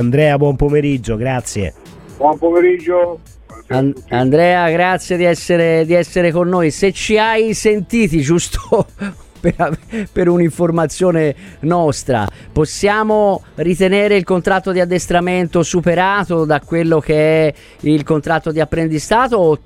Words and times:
Andrea, 0.00 0.38
buon 0.38 0.54
pomeriggio, 0.54 1.16
grazie. 1.16 1.74
Buon 2.18 2.38
pomeriggio. 2.38 3.18
An- 3.66 3.92
Andrea, 4.10 4.70
grazie 4.70 5.16
di 5.16 5.24
essere, 5.24 5.84
di 5.84 5.92
essere 5.92 6.30
con 6.30 6.46
noi. 6.46 6.70
Se 6.70 6.92
ci 6.92 7.18
hai 7.18 7.52
sentiti, 7.52 8.20
giusto 8.20 8.86
per, 9.40 9.76
per, 10.12 10.28
un'informazione 10.28 11.34
nostra. 11.62 12.28
Possiamo 12.52 13.42
ritenere 13.56 14.14
il 14.14 14.22
contratto 14.22 14.70
di 14.70 14.78
addestramento 14.78 15.64
superato 15.64 16.44
da 16.44 16.60
quello 16.60 17.00
che 17.00 17.48
è 17.48 17.54
il 17.80 18.04
contratto 18.04 18.52
di 18.52 18.60
apprendistato 18.60 19.36
o 19.36 19.58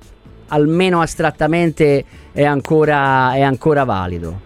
almeno 0.47 0.99
astrattamente 0.99 2.03
è 2.31 2.43
ancora, 2.43 3.35
è 3.35 3.41
ancora 3.41 3.83
valido? 3.83 4.39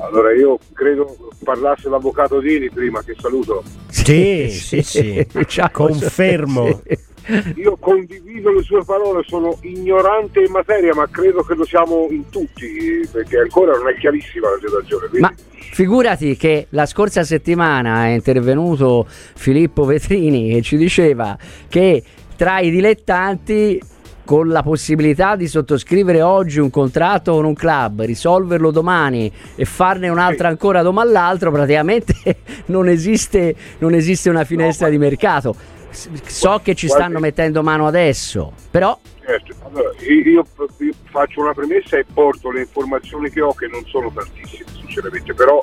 Allora 0.00 0.34
io 0.34 0.58
credo 0.72 1.29
parlasse 1.42 1.88
l'avvocato 1.88 2.40
Dini 2.40 2.70
prima 2.70 3.02
che 3.02 3.14
saluto. 3.18 3.62
Sì, 3.88 4.48
sì, 4.50 4.82
sì, 4.82 5.26
confermo. 5.72 6.80
Sì. 6.86 7.08
Io 7.56 7.76
condivido 7.78 8.50
le 8.52 8.62
sue 8.62 8.82
parole, 8.84 9.22
sono 9.24 9.56
ignorante 9.62 10.40
in 10.40 10.50
materia, 10.50 10.94
ma 10.94 11.08
credo 11.08 11.42
che 11.42 11.54
lo 11.54 11.64
siamo 11.64 12.08
in 12.10 12.28
tutti, 12.28 13.06
perché 13.12 13.38
ancora 13.38 13.76
non 13.76 13.88
è 13.88 13.94
chiarissima 13.96 14.50
la 14.50 14.58
situazione. 14.60 15.08
Quindi... 15.08 15.20
Ma 15.20 15.34
figurati 15.72 16.36
che 16.36 16.66
la 16.70 16.86
scorsa 16.86 17.22
settimana 17.22 18.06
è 18.06 18.10
intervenuto 18.10 19.06
Filippo 19.08 19.84
Vetrini 19.84 20.54
che 20.54 20.62
ci 20.62 20.76
diceva 20.76 21.38
che 21.68 22.02
tra 22.36 22.58
i 22.58 22.70
dilettanti 22.70 23.80
con 24.30 24.46
la 24.46 24.62
possibilità 24.62 25.34
di 25.34 25.48
sottoscrivere 25.48 26.22
oggi 26.22 26.60
un 26.60 26.70
contratto 26.70 27.32
con 27.32 27.44
un 27.44 27.52
club, 27.52 28.04
risolverlo 28.04 28.70
domani 28.70 29.32
e 29.56 29.64
farne 29.64 30.08
un'altra 30.08 30.46
ancora 30.46 30.82
domani 30.82 31.08
all'altro, 31.08 31.50
praticamente 31.50 32.14
non 32.66 32.86
esiste, 32.86 33.56
non 33.78 33.92
esiste 33.92 34.30
una 34.30 34.44
finestra 34.44 34.86
no, 34.86 34.92
di 34.92 34.98
mercato. 34.98 35.56
So 35.90 36.60
che 36.62 36.76
ci 36.76 36.86
stanno 36.86 37.18
mettendo 37.18 37.64
mano 37.64 37.88
adesso, 37.88 38.52
però... 38.70 38.96
Certo. 39.20 39.52
Allora, 39.64 39.90
io, 39.98 40.46
io 40.78 40.94
faccio 41.10 41.40
una 41.40 41.52
premessa 41.52 41.98
e 41.98 42.06
porto 42.14 42.52
le 42.52 42.60
informazioni 42.60 43.30
che 43.30 43.40
ho, 43.40 43.52
che 43.52 43.66
non 43.66 43.84
sono 43.86 44.12
tantissime 44.14 44.64
sinceramente, 44.78 45.34
però 45.34 45.60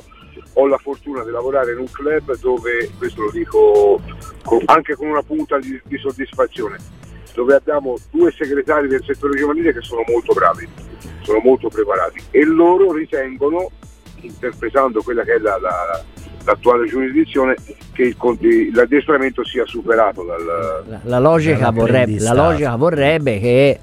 ho 0.52 0.66
la 0.66 0.76
fortuna 0.76 1.24
di 1.24 1.30
lavorare 1.30 1.72
in 1.72 1.78
un 1.78 1.90
club 1.90 2.36
dove, 2.38 2.90
questo 2.98 3.22
lo 3.22 3.30
dico 3.30 3.98
anche 4.66 4.94
con 4.94 5.08
una 5.08 5.22
punta 5.22 5.58
di, 5.58 5.80
di, 5.84 5.96
soddisfazione, 5.96 6.76
dove 7.38 7.54
abbiamo 7.54 7.94
due 8.10 8.32
segretari 8.32 8.88
del 8.88 9.00
settore 9.06 9.38
giovanile 9.38 9.72
che 9.72 9.80
sono 9.80 10.02
molto 10.08 10.32
bravi, 10.32 10.66
sono 11.22 11.38
molto 11.38 11.68
preparati 11.68 12.20
e 12.32 12.44
loro 12.44 12.92
ritengono, 12.92 13.70
interpretando 14.22 15.02
quella 15.02 15.22
che 15.22 15.34
è 15.34 15.38
la, 15.38 15.56
la, 15.60 16.04
l'attuale 16.44 16.88
giurisdizione, 16.88 17.54
che 17.92 18.12
il, 18.40 18.70
l'addestramento 18.74 19.44
sia 19.44 19.64
superato 19.66 20.24
dal... 20.24 20.84
La, 20.88 20.98
la, 21.04 21.18
logica, 21.20 21.70
vorrebbe, 21.70 22.18
la 22.18 22.34
logica 22.34 22.74
vorrebbe 22.74 23.38
che 23.38 23.78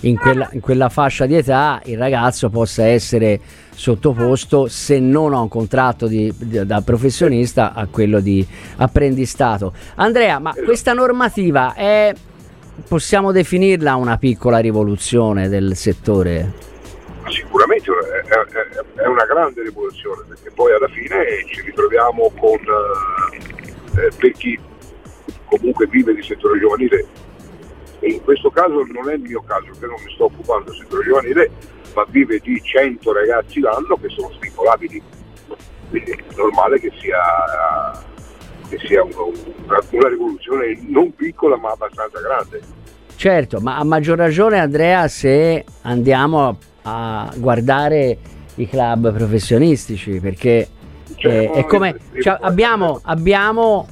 in 0.00 0.16
quella, 0.16 0.48
in 0.50 0.60
quella, 0.60 0.88
fascia 0.88 1.26
di 1.26 1.36
età 1.36 1.80
il 1.84 1.98
ragazzo 1.98 2.50
possa 2.50 2.84
essere 2.84 3.40
sottoposto, 3.70 4.66
se 4.66 4.98
non 4.98 5.34
a 5.34 5.40
un 5.40 5.48
contratto 5.48 6.08
di, 6.08 6.34
di, 6.36 6.66
da 6.66 6.80
professionista, 6.80 7.74
a 7.74 7.86
quello 7.86 8.18
di 8.18 8.44
apprendistato. 8.78 9.72
Andrea, 9.94 10.40
ma 10.40 10.52
questa 10.52 10.92
normativa 10.92 11.74
è, 11.74 12.12
possiamo 12.86 13.32
definirla 13.32 13.96
una 13.96 14.18
piccola 14.18 14.58
rivoluzione 14.58 15.48
del 15.48 15.74
settore? 15.74 16.52
Sicuramente 17.28 17.90
è, 17.90 19.06
una 19.06 19.24
grande 19.24 19.62
rivoluzione 19.62 20.24
perché 20.28 20.50
poi 20.50 20.72
alla 20.72 20.88
fine 20.88 21.44
ci 21.46 21.60
ritroviamo 21.62 22.30
con, 22.38 22.58
eh, 23.96 24.10
per 24.16 24.32
chi 24.32 24.58
comunque 25.46 25.86
vive 25.86 26.14
di 26.14 26.22
settore 26.22 26.58
giovanile 26.58 27.06
e 28.00 28.10
in 28.12 28.22
questo 28.22 28.50
caso 28.50 28.84
non 28.92 29.10
è 29.10 29.14
il 29.14 29.20
mio 29.20 29.42
caso 29.46 29.66
perché 29.66 29.86
non 29.86 30.00
mi 30.04 30.12
sto 30.12 30.24
occupando 30.24 30.70
del 30.70 30.80
settore 30.80 31.04
giovanile, 31.04 31.50
ma 31.94 32.06
vive 32.08 32.38
di 32.38 32.60
100 32.62 33.12
ragazzi 33.12 33.60
l'anno 33.60 33.96
che 34.00 34.08
sono 34.08 34.30
svincolabili. 34.34 35.02
Quindi 35.90 36.10
è 36.12 36.34
normale 36.36 36.78
che 36.78 36.92
sia, 37.00 37.18
che 38.68 38.78
sia 38.86 39.02
una, 39.02 39.22
una, 39.64 39.78
una 39.90 40.08
rivoluzione 40.08 40.78
non 40.86 41.14
piccola 41.14 41.56
ma 41.56 41.70
abbastanza 41.70 42.20
grande. 42.20 42.60
Certo, 43.16 43.60
ma 43.60 43.78
a 43.78 43.84
maggior 43.84 44.16
ragione 44.16 44.58
Andrea 44.58 45.08
se 45.08 45.64
andiamo 45.82 46.58
a 46.82 47.32
guardare 47.36 48.18
i 48.54 48.68
club 48.68 49.12
professionistici 49.12 50.20
perché 50.20 50.68
cioè, 51.16 51.32
eh, 51.32 51.50
è 51.50 51.64
come 51.64 51.96
cioè, 52.20 52.38
abbiamo, 52.40 53.00
abbiamo 53.02 53.86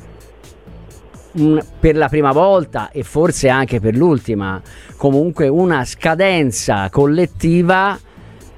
per 1.79 1.97
la 1.97 2.09
prima 2.09 2.33
volta 2.33 2.91
e 2.91 3.03
forse 3.03 3.49
anche 3.49 3.81
per 3.81 3.97
l'ultima, 3.97 4.61
comunque 4.97 5.49
una 5.49 5.85
scadenza 5.85 6.89
collettiva 6.91 7.99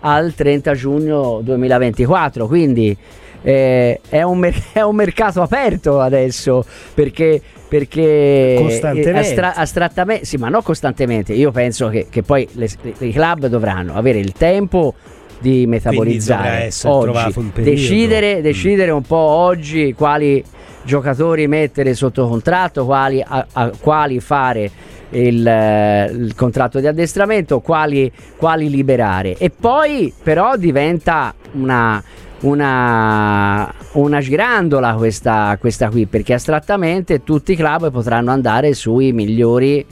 al 0.01 0.35
30 0.35 0.75
giugno 0.75 1.41
2024. 1.43 2.47
Quindi 2.47 2.97
eh, 3.43 4.01
è, 4.09 4.23
un 4.23 4.39
mer- 4.39 4.63
è, 4.73 4.81
un 4.83 4.95
mercato 4.95 5.43
aperto 5.43 6.01
adesso 6.01 6.65
perché. 6.95 7.41
Perché 7.69 8.57
costantemente. 8.59 9.19
Astra- 9.19 9.55
astrattamente, 9.55 10.25
sì, 10.25 10.39
ma 10.39 10.49
non 10.49 10.63
costantemente. 10.63 11.35
Io 11.35 11.51
penso 11.51 11.91
che, 11.91 12.07
che 12.09 12.23
poi 12.23 12.49
le, 12.53 12.67
le, 12.81 12.95
i 13.01 13.13
club 13.13 13.47
dovranno 13.47 13.93
avere 13.93 14.19
il 14.21 14.33
tempo 14.33 14.95
di 15.39 15.67
metabolizzare 15.67 16.71
oggi, 16.85 17.53
decidere, 17.57 18.41
decidere 18.41 18.91
un 18.91 19.03
po' 19.03 19.17
oggi 19.17 19.93
quali 19.93 20.43
giocatori 20.83 21.47
mettere 21.47 21.95
sotto 21.95 22.27
contratto, 22.27 22.87
quali, 22.87 23.23
a, 23.25 23.47
a, 23.53 23.71
quali 23.79 24.21
fare 24.21 24.71
il, 25.11 26.11
il, 26.19 26.33
contratto 26.35 26.81
di 26.81 26.87
addestramento, 26.87 27.61
quali, 27.61 28.11
quali, 28.37 28.71
liberare. 28.71 29.37
E 29.37 29.51
poi 29.51 30.13
però 30.23 30.57
diventa 30.57 31.35
una, 31.53 32.03
una, 32.41 33.73
una 33.93 34.21
girandola 34.21 34.95
questa, 34.95 35.57
questa 35.59 35.91
qui, 35.91 36.07
perché 36.07 36.35
astrattamente 36.35 37.23
tutti 37.25 37.53
i 37.53 37.57
club 37.57 37.91
potranno 37.91 38.31
andare 38.31 38.75
sui 38.75 39.13
migliori 39.13 39.85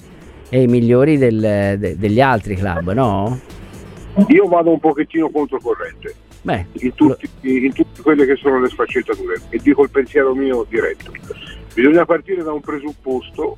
e 0.48 0.62
i 0.62 0.66
migliori 0.66 1.18
del, 1.18 1.76
de, 1.78 1.98
degli 1.98 2.20
altri 2.20 2.54
club, 2.54 2.92
no? 2.92 3.40
Io 4.28 4.46
vado 4.46 4.70
un 4.70 4.80
pochettino 4.80 5.28
controcorrente 5.28 6.14
Beh, 6.42 6.64
in, 6.74 6.94
tutti, 6.94 7.28
in 7.42 7.72
tutte 7.72 8.02
quelle 8.02 8.24
che 8.24 8.36
sono 8.36 8.60
le 8.60 8.68
sfaccettature 8.68 9.40
e 9.48 9.58
dico 9.60 9.82
il 9.82 9.90
pensiero 9.90 10.34
mio 10.34 10.64
diretto. 10.68 11.12
Bisogna 11.74 12.04
partire 12.04 12.42
da 12.42 12.52
un 12.52 12.60
presupposto 12.60 13.56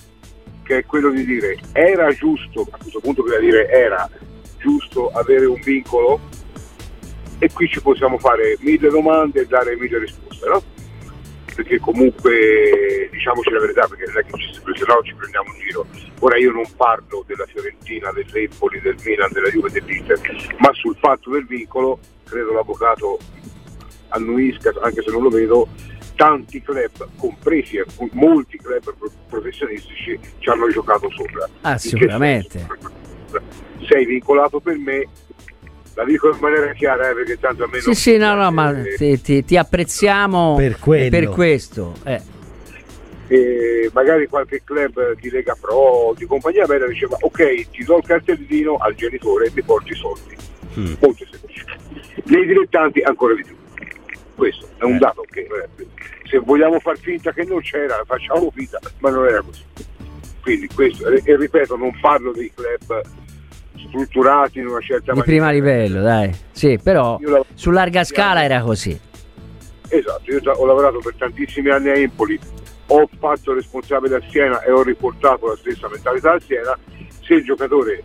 che 0.63 0.79
è 0.79 0.85
quello 0.85 1.11
di 1.11 1.25
dire 1.25 1.59
era 1.73 2.11
giusto, 2.13 2.67
a 2.71 2.79
questo 2.79 3.01
punto 3.01 3.23
bisogna 3.23 3.41
dire 3.41 3.69
era 3.71 4.09
giusto 4.59 5.11
avere 5.11 5.45
un 5.45 5.61
vincolo 5.63 6.19
e 7.39 7.51
qui 7.53 7.69
ci 7.69 7.81
possiamo 7.81 8.19
fare 8.19 8.57
mille 8.61 8.89
domande 8.89 9.43
e 9.43 9.47
dare 9.47 9.77
mille 9.77 9.99
risposte, 9.99 10.49
no? 10.49 10.63
Perché 11.55 11.79
comunque 11.81 13.09
diciamoci 13.11 13.51
la 13.51 13.61
verità, 13.61 13.87
perché 13.87 14.05
non 14.07 14.19
è 14.19 14.25
che 14.25 14.39
ci, 14.39 14.53
se 14.53 14.85
no 14.87 15.01
ci 15.03 15.15
prendiamo 15.15 15.53
in 15.55 15.61
giro. 15.61 15.87
Ora 16.21 16.39
io 16.39 16.53
non 16.53 16.65
parlo 16.77 17.25
della 17.27 17.47
Fiorentina, 17.47 18.13
dell'Empoli, 18.13 18.81
del 18.81 18.97
Milan, 19.05 19.31
della 19.33 19.49
Juve, 19.49 19.71
dell'Inter, 19.71 20.21
ma 20.59 20.71
sul 20.73 20.97
fatto 21.01 21.31
del 21.31 21.47
vincolo 21.47 21.99
credo 22.25 22.53
l'avvocato 22.53 23.19
annuisca, 24.09 24.73
anche 24.83 25.03
se 25.03 25.11
non 25.11 25.23
lo 25.23 25.29
vedo, 25.31 25.69
tanti 26.15 26.61
club, 26.63 27.09
compresi 27.17 27.81
molti 28.13 28.59
club 28.59 28.93
professionistici, 29.29 30.19
ci 30.39 30.49
hanno 30.49 30.69
giocato 30.69 31.09
sopra. 31.11 31.49
Ah, 31.63 31.79
sicuramente. 31.79 32.67
Sei 33.89 34.05
vincolato 34.05 34.61
per 34.61 34.77
me, 34.77 35.07
la 35.99 36.05
dico 36.05 36.31
in 36.31 36.39
maniera 36.41 36.73
chiara 36.75 37.11
eh, 37.11 37.15
perché 37.15 37.41
tanto 37.41 37.65
a 37.65 37.69
me 37.69 37.81
Sì, 37.81 37.93
sì, 37.95 38.17
no, 38.19 38.35
no, 38.37 38.53
ma 38.53 38.73
ti, 38.97 39.21
ti, 39.21 39.45
ti 39.45 39.57
apprezziamo 39.57 40.55
per, 40.55 40.79
per 41.11 41.29
questo. 41.29 41.95
Eh. 42.05 42.23
E 43.27 43.91
magari 43.93 44.29
qualche 44.29 44.63
club 44.63 45.17
di 45.19 45.29
Lega 45.29 45.57
Pro 45.61 45.75
o 45.75 46.15
di 46.15 46.25
compagnia 46.25 46.67
bella 46.67 46.87
diceva 46.87 47.17
ok 47.21 47.71
ti 47.71 47.85
do 47.85 47.99
il 47.99 48.05
cartellino 48.07 48.77
al 48.77 48.95
genitore 48.95 49.47
e 49.47 49.51
mi 49.53 49.63
porti 49.63 49.93
i 49.93 49.97
soldi 49.97 50.37
mm. 50.79 50.95
molto 51.01 51.27
semplice 51.29 51.65
nei 52.27 52.47
dilettanti 52.47 53.01
ancora 53.01 53.35
di 53.35 53.43
più. 53.43 53.57
Questo 54.37 54.69
è 54.79 54.85
un 54.85 54.95
eh. 54.95 54.99
dato 54.99 55.25
che 55.29 55.41
eh, 55.41 55.87
se 56.31 56.39
vogliamo 56.39 56.79
far 56.79 56.97
finta 56.97 57.33
che 57.33 57.43
non 57.43 57.61
c'era, 57.61 58.01
facciamo 58.07 58.53
finta, 58.55 58.79
ma 59.01 59.11
non 59.11 59.27
era 59.27 59.43
così. 59.43 59.65
Quindi 60.43 60.69
questo, 60.69 61.09
e, 61.09 61.37
ripeto, 61.37 61.77
non 61.77 61.93
parlo 62.01 62.31
dei 62.31 62.53
club 62.55 63.03
strutturati 63.87 64.59
in 64.59 64.67
una 64.67 64.81
certa 64.81 65.13
di 65.13 65.19
maniera. 65.19 65.25
Di 65.25 65.29
prima 65.31 65.51
livello, 65.51 66.03
dai. 66.03 66.35
Sì, 66.51 66.79
però 66.83 67.19
lav- 67.21 67.47
su 67.55 67.71
larga 67.71 68.05
scala 68.05 68.43
era 68.43 68.61
così. 68.61 68.99
Esatto, 69.89 70.31
io 70.31 70.41
ho 70.45 70.67
lavorato 70.67 70.99
per 70.99 71.15
tantissimi 71.15 71.71
anni 71.71 71.89
a 71.89 71.97
Empoli, 71.97 72.39
ho 72.89 73.09
fatto 73.19 73.55
responsabile 73.55 74.17
a 74.17 74.23
Siena 74.29 74.63
e 74.63 74.71
ho 74.71 74.83
riportato 74.83 75.47
la 75.47 75.57
stessa 75.57 75.89
mentalità 75.89 76.33
a 76.33 76.41
Siena. 76.41 76.79
Se 77.23 77.35
il 77.35 77.45
giocatore 77.45 78.03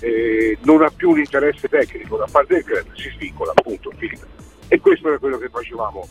eh, 0.00 0.58
non 0.62 0.82
ha 0.82 0.90
più 0.94 1.10
un 1.10 1.18
interesse 1.18 1.68
tecnico 1.68 2.16
da 2.16 2.26
parte 2.30 2.54
del 2.54 2.64
club, 2.64 2.86
si 2.94 3.10
svincola, 3.16 3.52
appunto, 3.54 3.92
finita. 3.96 4.26
E 4.68 4.80
questo 4.80 5.08
era 5.08 5.18
quello 5.18 5.38
che 5.38 5.48
facevamo 5.48 6.08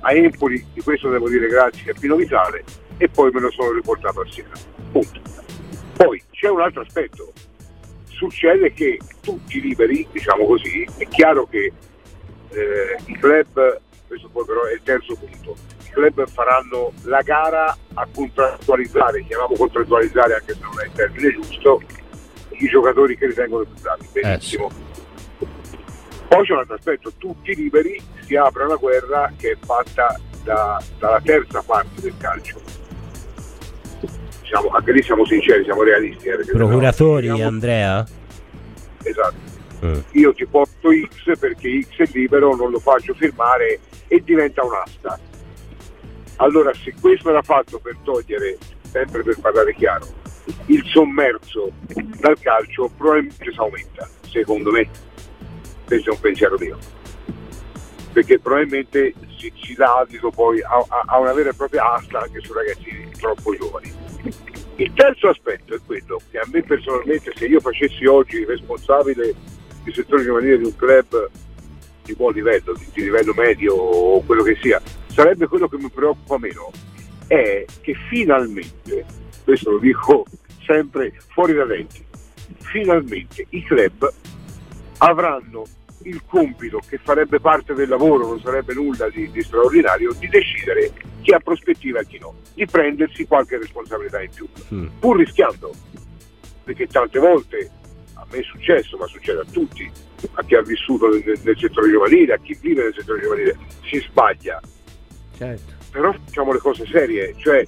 a 0.00 0.12
Empoli, 0.12 0.64
di 0.72 0.80
questo 0.82 1.10
devo 1.10 1.28
dire 1.28 1.48
grazie 1.48 1.90
a 1.90 1.94
Pino 1.98 2.16
Vitale, 2.16 2.64
e 2.98 3.08
poi 3.08 3.30
me 3.32 3.40
lo 3.40 3.50
sono 3.50 3.72
riportato 3.72 4.20
a 4.20 4.26
Siena. 4.28 4.54
Punto. 4.92 5.20
Poi 5.96 6.22
c'è 6.30 6.48
un 6.48 6.60
altro 6.60 6.82
aspetto, 6.82 7.32
succede 8.16 8.72
che 8.72 8.98
tutti 9.20 9.60
liberi, 9.60 10.06
diciamo 10.10 10.46
così, 10.46 10.86
è 10.96 11.06
chiaro 11.08 11.46
che 11.46 11.72
eh, 12.48 12.96
i 13.04 13.18
club, 13.18 13.80
questo 14.06 14.28
poi 14.32 14.44
però 14.44 14.64
è 14.64 14.72
il 14.72 14.80
terzo 14.82 15.14
punto, 15.14 15.54
i 15.84 15.90
club 15.90 16.26
faranno 16.28 16.92
la 17.02 17.20
gara 17.22 17.76
a 17.94 18.08
contrattualizzare, 18.12 19.24
chiamiamo 19.24 19.54
contrattualizzare 19.54 20.34
anche 20.34 20.54
se 20.54 20.60
non 20.60 20.80
è 20.80 20.86
il 20.86 20.92
termine 20.92 21.32
giusto, 21.32 21.82
i 22.50 22.66
giocatori 22.68 23.16
che 23.16 23.26
ritengono 23.26 23.64
più 23.64 23.80
bravi. 23.82 24.08
Benissimo. 24.12 24.70
Eh, 24.70 25.46
poi 26.28 26.44
c'è 26.44 26.52
un 26.52 26.58
altro 26.58 26.74
aspetto, 26.74 27.12
tutti 27.18 27.54
liberi 27.54 28.02
si 28.20 28.34
apre 28.34 28.64
una 28.64 28.76
guerra 28.76 29.32
che 29.36 29.52
è 29.52 29.56
fatta 29.64 30.18
da, 30.42 30.82
dalla 30.98 31.20
terza 31.22 31.62
parte 31.62 32.00
del 32.00 32.14
calcio. 32.18 32.65
Diciamo, 34.46 34.68
anche 34.68 34.92
lì 34.92 35.02
siamo 35.02 35.26
sinceri, 35.26 35.64
siamo 35.64 35.82
realisti. 35.82 36.28
Eh, 36.28 36.36
Procuratori, 36.52 37.26
no, 37.26 37.44
Andrea? 37.44 38.06
Esatto. 39.02 39.34
Mm. 39.84 39.98
Io 40.12 40.32
ti 40.34 40.46
porto 40.46 40.90
X 40.92 41.36
perché 41.36 41.82
X 41.82 41.96
è 41.96 42.08
libero, 42.12 42.54
non 42.54 42.70
lo 42.70 42.78
faccio 42.78 43.12
firmare 43.14 43.80
e 44.06 44.22
diventa 44.24 44.64
un'asta. 44.64 45.18
Allora, 46.36 46.72
se 46.74 46.94
questo 47.00 47.30
era 47.30 47.42
fatto 47.42 47.80
per 47.80 47.96
togliere, 48.04 48.56
sempre 48.92 49.24
per 49.24 49.36
parlare 49.40 49.74
chiaro, 49.74 50.06
il 50.66 50.84
sommerso 50.86 51.72
dal 52.20 52.38
calcio, 52.38 52.88
probabilmente 52.96 53.50
si 53.50 53.58
aumenta, 53.58 54.08
secondo 54.28 54.70
me 54.70 54.88
questo 55.86 56.10
è 56.10 56.12
un 56.12 56.20
pensiero 56.20 56.56
mio 56.58 56.78
perché 58.12 58.38
probabilmente 58.38 59.12
si, 59.36 59.52
si 59.62 59.74
dà 59.74 59.98
adito 59.98 60.30
poi 60.30 60.62
a, 60.62 60.68
a, 60.88 61.02
a, 61.04 61.18
una 61.18 61.34
vera 61.34 61.50
e 61.50 61.54
propria 61.54 61.92
asta 61.92 62.20
anche 62.20 62.40
su 62.40 62.54
ragazzi 62.54 63.10
troppo 63.18 63.54
giovani 63.54 64.05
il 64.76 64.92
terzo 64.94 65.28
aspetto 65.28 65.74
è 65.74 65.80
quello 65.84 66.20
che 66.30 66.38
a 66.38 66.46
me 66.52 66.62
personalmente 66.62 67.32
se 67.34 67.46
io 67.46 67.60
facessi 67.60 68.04
oggi 68.04 68.36
il 68.36 68.46
responsabile 68.46 69.34
del 69.82 69.94
settore 69.94 70.24
giovanile 70.24 70.58
di 70.58 70.64
un 70.64 70.76
club 70.76 71.30
di 72.04 72.14
buon 72.14 72.32
livello, 72.32 72.74
di, 72.74 73.02
livello 73.02 73.34
medio 73.34 73.74
o 73.74 74.20
quello 74.22 74.42
che 74.42 74.56
sia, 74.62 74.80
sarebbe 75.08 75.46
quello 75.46 75.68
che 75.68 75.76
mi 75.76 75.90
preoccupa 75.90 76.38
meno, 76.38 76.70
è 77.26 77.64
che 77.80 77.94
finalmente, 78.08 79.04
questo 79.44 79.72
lo 79.72 79.78
dico 79.78 80.24
sempre 80.64 81.12
fuori 81.32 81.54
da 81.54 81.64
denti, 81.64 82.04
finalmente 82.60 83.46
i 83.50 83.62
club 83.64 84.12
avranno 84.98 85.64
il 86.06 86.22
compito 86.26 86.80
che 86.86 86.98
farebbe 86.98 87.40
parte 87.40 87.74
del 87.74 87.88
lavoro, 87.88 88.26
non 88.26 88.40
sarebbe 88.40 88.74
nulla 88.74 89.08
di, 89.08 89.30
di, 89.30 89.42
straordinario, 89.42 90.12
di 90.18 90.28
decidere 90.28 90.92
chi 91.20 91.32
ha 91.32 91.40
prospettiva 91.40 92.00
e 92.00 92.06
chi 92.06 92.18
no, 92.18 92.34
di 92.54 92.64
prendersi 92.66 93.26
qualche 93.26 93.58
responsabilità 93.58 94.22
in 94.22 94.30
più, 94.30 94.48
mm. 94.74 94.86
pur 95.00 95.18
rischiando, 95.18 95.72
perché 96.64 96.86
tante 96.86 97.18
volte 97.18 97.70
a 98.14 98.26
me 98.30 98.38
è 98.38 98.42
successo, 98.42 98.96
ma 98.96 99.06
succede 99.06 99.40
a 99.40 99.46
tutti, 99.50 99.90
a 100.34 100.44
chi 100.44 100.54
ha 100.54 100.62
vissuto 100.62 101.08
nel, 101.08 101.38
nel 101.42 101.58
settore 101.58 101.90
giovanile, 101.90 102.34
a 102.34 102.38
chi 102.38 102.56
vive 102.60 102.84
nel 102.84 102.94
settore 102.94 103.20
giovanile, 103.20 103.58
si 103.84 103.98
sbaglia. 103.98 104.60
Certo. 105.36 105.74
Però 105.90 106.12
facciamo 106.12 106.52
le 106.52 106.58
cose 106.58 106.86
serie, 106.86 107.34
cioè 107.38 107.64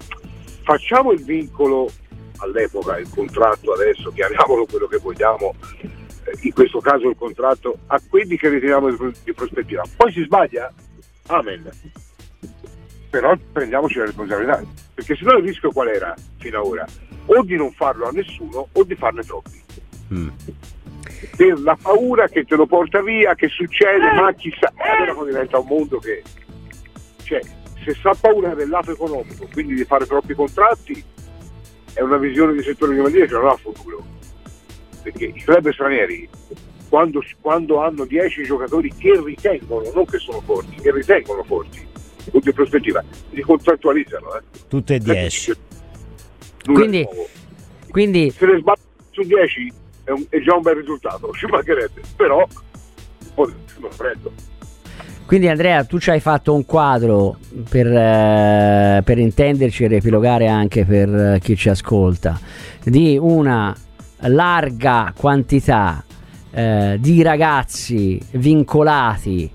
facciamo 0.62 1.12
il 1.12 1.25
vincolo 1.25 1.90
all'epoca, 2.38 2.99
il 2.99 3.08
contratto 3.11 3.73
adesso, 3.73 4.11
chiamiamolo 4.12 4.67
quello 4.67 4.87
che 4.87 4.99
vogliamo, 4.99 5.55
in 6.40 6.52
questo 6.52 6.80
caso 6.80 7.08
il 7.08 7.16
contratto, 7.16 7.78
a 7.86 8.00
quelli 8.08 8.36
che 8.36 8.48
riteniamo 8.48 8.90
di 8.90 9.32
prospettiva. 9.32 9.82
Poi 9.96 10.12
si 10.12 10.22
sbaglia? 10.22 10.72
Amen. 11.26 11.69
Però 13.10 13.34
prendiamoci 13.52 13.98
la 13.98 14.04
responsabilità, 14.04 14.62
perché 14.94 15.16
se 15.16 15.25
no 15.25 15.32
il 15.38 15.44
rischio 15.44 15.70
qual 15.72 15.88
era 15.88 16.14
fino 16.38 16.60
ad 16.60 16.66
ora? 16.66 16.86
O 17.26 17.42
di 17.42 17.56
non 17.56 17.72
farlo 17.72 18.06
a 18.06 18.10
nessuno 18.10 18.69
o 18.70 18.84
di 18.84 18.94
farne 18.94 19.22
troppi. 19.22 19.62
Mm. 20.12 20.28
Per 21.36 21.60
la 21.60 21.76
paura 21.80 22.28
che 22.28 22.44
te 22.44 22.54
lo 22.54 22.66
porta 22.66 23.02
via, 23.02 23.34
che 23.34 23.48
succede, 23.48 24.12
ma 24.12 24.32
chissà, 24.32 24.72
allora 24.76 25.14
poi 25.14 25.26
diventa 25.26 25.58
un 25.58 25.66
mondo 25.66 25.98
che... 25.98 26.22
Cioè, 27.22 27.40
se 27.84 27.94
sa 27.94 28.14
paura 28.14 28.54
del 28.54 28.69
lato 28.69 28.92
economico, 28.92 29.48
quindi 29.52 29.75
di 29.75 29.84
fare 29.84 30.06
troppi 30.06 30.34
contratti, 30.34 31.02
è 31.94 32.00
una 32.00 32.19
visione 32.19 32.52
di 32.52 32.62
settore 32.62 32.94
giovanile 32.94 33.26
che 33.26 33.32
non 33.32 33.48
ha 33.48 33.56
futuro 33.56 34.16
perché 35.10 35.25
i 35.25 35.43
club 35.43 35.72
stranieri 35.72 36.28
quando, 36.88 37.22
quando, 37.40 37.82
hanno 37.82 38.05
10 38.05 38.44
giocatori 38.44 38.93
che 38.94 39.20
ritengono, 39.22 39.90
non 39.94 40.06
che 40.06 40.19
sono 40.19 40.40
forti, 40.40 40.76
che 40.76 40.90
ritengono 40.90 41.43
forti, 41.44 41.87
punto 42.31 42.49
in 42.49 42.55
prospettiva, 42.55 43.05
li 43.31 43.43
contrattualizzano. 43.43 44.37
Eh. 44.37 44.43
Tutte 44.69 44.94
e 44.94 44.99
10. 44.99 45.52
Quindi, 46.64 47.06
quindi, 47.90 48.31
Se 48.31 48.46
ne 48.46 48.58
sbatte 48.58 48.81
su 49.10 49.22
10 49.22 49.72
è, 50.05 50.10
un, 50.10 50.25
è, 50.28 50.40
già 50.40 50.55
un 50.55 50.62
bel 50.62 50.76
risultato, 50.76 51.31
ci 51.32 51.46
mancherebbe, 51.46 52.00
però 52.16 52.38
un 52.38 53.34
po' 53.34 53.46
di 53.46 53.52
freddo. 53.90 54.32
Quindi 55.26 55.49
Andrea, 55.49 55.84
tu 55.84 55.99
ci 55.99 56.08
hai 56.08 56.20
fatto 56.20 56.54
un 56.54 56.64
quadro 56.64 57.37
per, 57.69 57.87
eh, 57.87 59.02
per 59.04 59.19
intenderci 59.19 59.84
e 59.84 59.88
riepilogare 59.88 60.49
anche 60.49 60.87
per 60.87 61.14
eh, 61.14 61.38
chi 61.43 61.54
ci 61.54 61.69
ascolta 61.69 62.40
di 62.82 63.19
una 63.20 63.76
larga 64.23 65.12
quantità 65.17 66.05
eh, 66.50 66.97
di 66.99 67.23
ragazzi 67.23 68.20
vincolati 68.32 69.50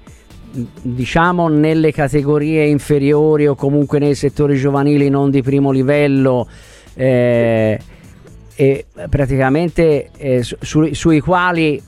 diciamo 0.82 1.48
nelle 1.48 1.92
categorie 1.92 2.66
inferiori 2.68 3.48
o 3.48 3.56
comunque 3.56 3.98
nei 4.00 4.14
settori 4.14 4.56
giovanili 4.56 5.10
non 5.10 5.32
di 5.32 5.42
primo 5.42 5.72
livello 5.72 6.48
eh, 6.94 7.80
e 8.56 8.86
praticamente 9.10 10.12
eh, 10.16 10.44
su, 10.44 10.94
sui 10.94 11.20
quali 11.20 11.82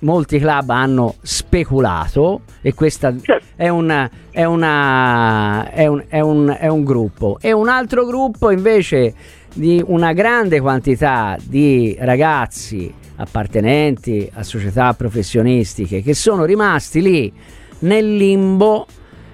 molti 0.00 0.38
club 0.38 0.70
hanno 0.70 1.14
speculato 1.22 2.42
e 2.60 2.74
questo 2.74 3.14
è, 3.56 3.68
una, 3.68 4.10
è, 4.30 4.44
una, 4.44 5.70
è, 5.70 5.86
un, 5.86 6.04
è, 6.08 6.20
un, 6.20 6.56
è 6.58 6.66
un 6.68 6.84
gruppo. 6.84 7.38
E 7.40 7.52
un 7.52 7.68
altro 7.68 8.04
gruppo 8.04 8.50
invece 8.50 9.14
di 9.54 9.82
una 9.86 10.12
grande 10.12 10.60
quantità 10.60 11.36
di 11.42 11.96
ragazzi 11.98 12.92
appartenenti 13.16 14.30
a 14.32 14.42
società 14.42 14.92
professionistiche 14.94 16.02
che 16.02 16.14
sono 16.14 16.44
rimasti 16.44 17.02
lì 17.02 17.32
nel 17.80 18.16
limbo 18.16 18.86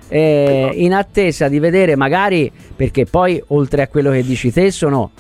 eh, 0.09 0.71
in 0.75 0.95
attesa 0.95 1.49
di 1.49 1.59
vedere 1.59 1.97
magari 1.97 2.51
perché 2.75 3.05
poi 3.05 3.43
oltre 3.49 3.83
a 3.83 3.89
quello 3.89 4.11
che 4.11 4.23
dici 4.23 4.53
te 4.53 4.71
sono 4.71 5.11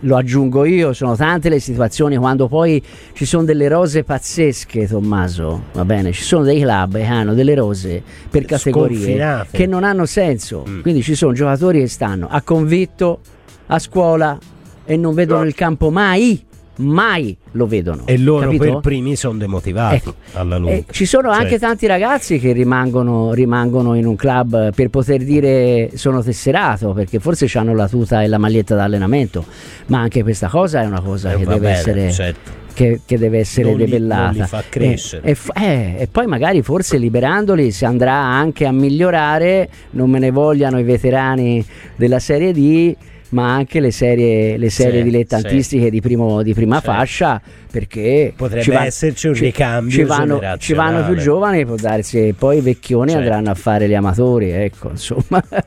lo 0.00 0.16
aggiungo 0.16 0.64
io, 0.64 0.92
sono 0.92 1.14
tante 1.14 1.48
le 1.48 1.60
situazioni 1.60 2.16
quando 2.16 2.48
poi 2.48 2.82
ci 3.12 3.24
sono 3.24 3.44
delle 3.44 3.68
rose 3.68 4.02
pazzesche, 4.02 4.88
Tommaso, 4.88 5.64
va 5.72 5.84
bene, 5.84 6.12
ci 6.12 6.22
sono 6.22 6.42
dei 6.42 6.60
club 6.60 6.96
che 6.96 7.04
hanno 7.04 7.34
delle 7.34 7.54
rose 7.54 8.02
per 8.28 8.44
categorie 8.44 9.46
che 9.50 9.66
non 9.66 9.84
hanno 9.84 10.06
senso, 10.06 10.64
mm. 10.68 10.80
quindi 10.80 11.02
ci 11.02 11.14
sono 11.14 11.32
giocatori 11.32 11.80
che 11.80 11.88
stanno 11.88 12.26
a 12.28 12.42
convitto 12.42 13.20
a 13.66 13.78
scuola 13.78 14.38
e 14.84 14.96
non 14.96 15.14
vedono 15.14 15.40
no. 15.40 15.46
il 15.46 15.54
campo 15.54 15.90
mai 15.90 16.44
mai 16.76 17.36
lo 17.52 17.66
vedono. 17.66 18.02
E 18.06 18.18
loro 18.18 18.46
capito? 18.46 18.64
per 18.64 18.78
primi 18.80 19.16
sono 19.16 19.38
demotivati 19.38 19.96
ecco. 19.96 20.14
alla 20.32 20.56
lunga. 20.56 20.74
Eh, 20.74 20.84
ci 20.90 21.06
sono 21.06 21.30
anche 21.30 21.58
tanti 21.58 21.86
ragazzi 21.86 22.38
che 22.38 22.52
rimangono, 22.52 23.32
rimangono, 23.32 23.94
in 23.94 24.06
un 24.06 24.16
club 24.16 24.72
per 24.74 24.88
poter 24.88 25.22
dire 25.22 25.90
sono 25.94 26.22
tesserato, 26.22 26.92
perché 26.92 27.20
forse 27.20 27.46
hanno 27.58 27.74
la 27.74 27.88
tuta 27.88 28.22
e 28.22 28.26
la 28.26 28.38
maglietta 28.38 28.74
d'allenamento, 28.74 29.44
ma 29.86 30.00
anche 30.00 30.22
questa 30.22 30.48
cosa 30.48 30.82
è 30.82 30.86
una 30.86 31.00
cosa 31.00 31.32
eh, 31.32 31.36
che 31.36 31.44
deve 31.44 31.58
bene, 31.58 31.76
essere... 31.76 32.10
Certo. 32.10 32.62
Che, 32.74 33.02
che, 33.06 33.18
deve 33.18 33.38
essere 33.38 33.68
non 33.68 33.76
debellata 33.76 34.30
li, 34.32 34.40
li 34.40 34.46
fa 34.48 34.64
crescere. 34.68 35.22
E, 35.22 35.36
e, 35.54 35.64
eh, 35.64 35.94
e, 36.00 36.08
poi 36.08 36.26
magari 36.26 36.60
forse 36.60 36.98
liberandoli 36.98 37.70
si 37.70 37.84
andrà 37.84 38.14
anche 38.14 38.66
a 38.66 38.72
migliorare 38.72 39.70
non 39.90 40.10
me 40.10 40.18
ne 40.18 40.32
vogliano 40.32 40.80
i 40.80 40.82
veterani 40.82 41.64
della 41.94 42.18
serie 42.18 42.52
D 42.52 42.96
ma 43.34 43.52
anche 43.52 43.80
le 43.80 43.90
serie, 43.90 44.56
le 44.56 44.70
serie 44.70 45.02
sì, 45.02 45.10
dilettantistiche 45.10 45.84
sì. 45.84 45.90
di, 45.90 46.00
primo, 46.00 46.42
di, 46.42 46.54
prima 46.54 46.78
sì. 46.78 46.84
fascia 46.84 47.42
perché 47.70 48.32
potrebbe 48.34 48.72
va, 48.72 48.84
esserci 48.84 49.26
un 49.26 49.34
ricambio 49.34 49.90
ci 49.90 50.04
vanno, 50.04 50.40
ci 50.58 50.72
vanno 50.72 51.04
più 51.04 51.16
giovani 51.16 51.66
può 51.66 51.74
darsi 51.74 52.28
e 52.28 52.34
poi 52.34 52.58
i 52.58 52.60
vecchioni 52.60 53.10
certo. 53.10 53.24
andranno 53.24 53.50
a 53.50 53.54
fare 53.54 53.88
gli 53.88 53.94
amatori 53.94 54.50
ecco 54.50 54.90
insomma 54.90 55.42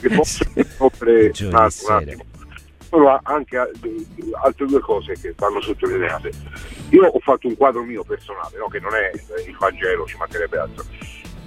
solo 2.90 3.20
anche 3.22 3.58
altre 3.58 4.66
due 4.66 4.80
cose 4.80 5.14
che 5.20 5.34
vanno 5.38 5.60
sottolineate 5.60 6.32
io 6.92 7.06
ho 7.06 7.20
fatto 7.20 7.48
un 7.50 7.58
quadro 7.58 7.84
mio 7.84 8.06
personale 8.06 8.58
no? 8.58 8.68
che 8.70 8.80
non 8.80 8.92
è 8.96 9.12
il 9.46 9.58
Vangelo 9.60 10.06
ci 10.06 10.16
mancherebbe 10.18 10.58
altro 10.58 10.86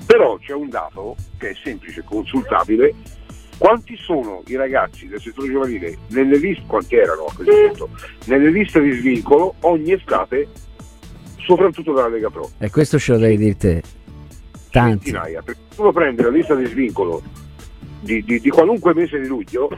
però 0.05 0.37
c'è 0.37 0.53
un 0.53 0.69
dato 0.69 1.17
che 1.39 1.49
è 1.49 1.55
semplice 1.63 2.05
consultabile 2.05 2.95
quanti 3.61 3.95
sono 3.99 4.43
i 4.47 4.57
ragazzi 4.57 5.07
del 5.07 5.21
settore 5.21 5.49
giovanile 5.49 5.99
nelle 6.09 6.39
liste, 6.39 6.65
quanti 6.67 6.97
erano 6.97 7.27
a 7.27 7.33
questo 7.35 7.55
punto, 7.55 7.91
nelle 8.25 8.49
liste 8.51 8.81
di 8.81 8.93
svincolo 8.93 9.57
ogni 9.61 9.93
estate, 9.93 10.49
soprattutto 11.37 11.93
dalla 11.93 12.09
Lega 12.09 12.31
Pro? 12.31 12.49
E 12.57 12.71
questo 12.71 12.99
ce 12.99 13.13
lo 13.13 13.19
devi 13.19 13.37
dire 13.37 13.57
te. 13.59 13.83
Tanti. 14.71 15.11
Centinaia, 15.11 15.43
perché 15.43 15.61
uno 15.77 15.93
prende 15.93 16.23
la 16.23 16.31
lista 16.31 16.55
di 16.55 16.65
svincolo 16.65 17.23
di, 18.01 18.25
di, 18.25 18.41
di, 18.41 18.49
qualunque 18.49 18.95
mese 18.95 19.21
di 19.21 19.27
luglio 19.27 19.69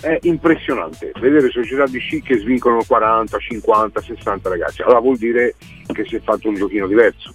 è 0.00 0.16
impressionante 0.22 1.10
vedere 1.18 1.50
società 1.50 1.86
di 1.86 1.98
sci 1.98 2.22
che 2.22 2.38
svincono 2.38 2.84
40, 2.86 3.36
50, 3.36 4.00
60 4.00 4.48
ragazzi. 4.48 4.82
Allora 4.82 5.00
vuol 5.00 5.16
dire 5.16 5.56
che 5.92 6.04
si 6.04 6.14
è 6.14 6.20
fatto 6.20 6.46
un 6.46 6.54
giochino 6.54 6.86
diverso. 6.86 7.34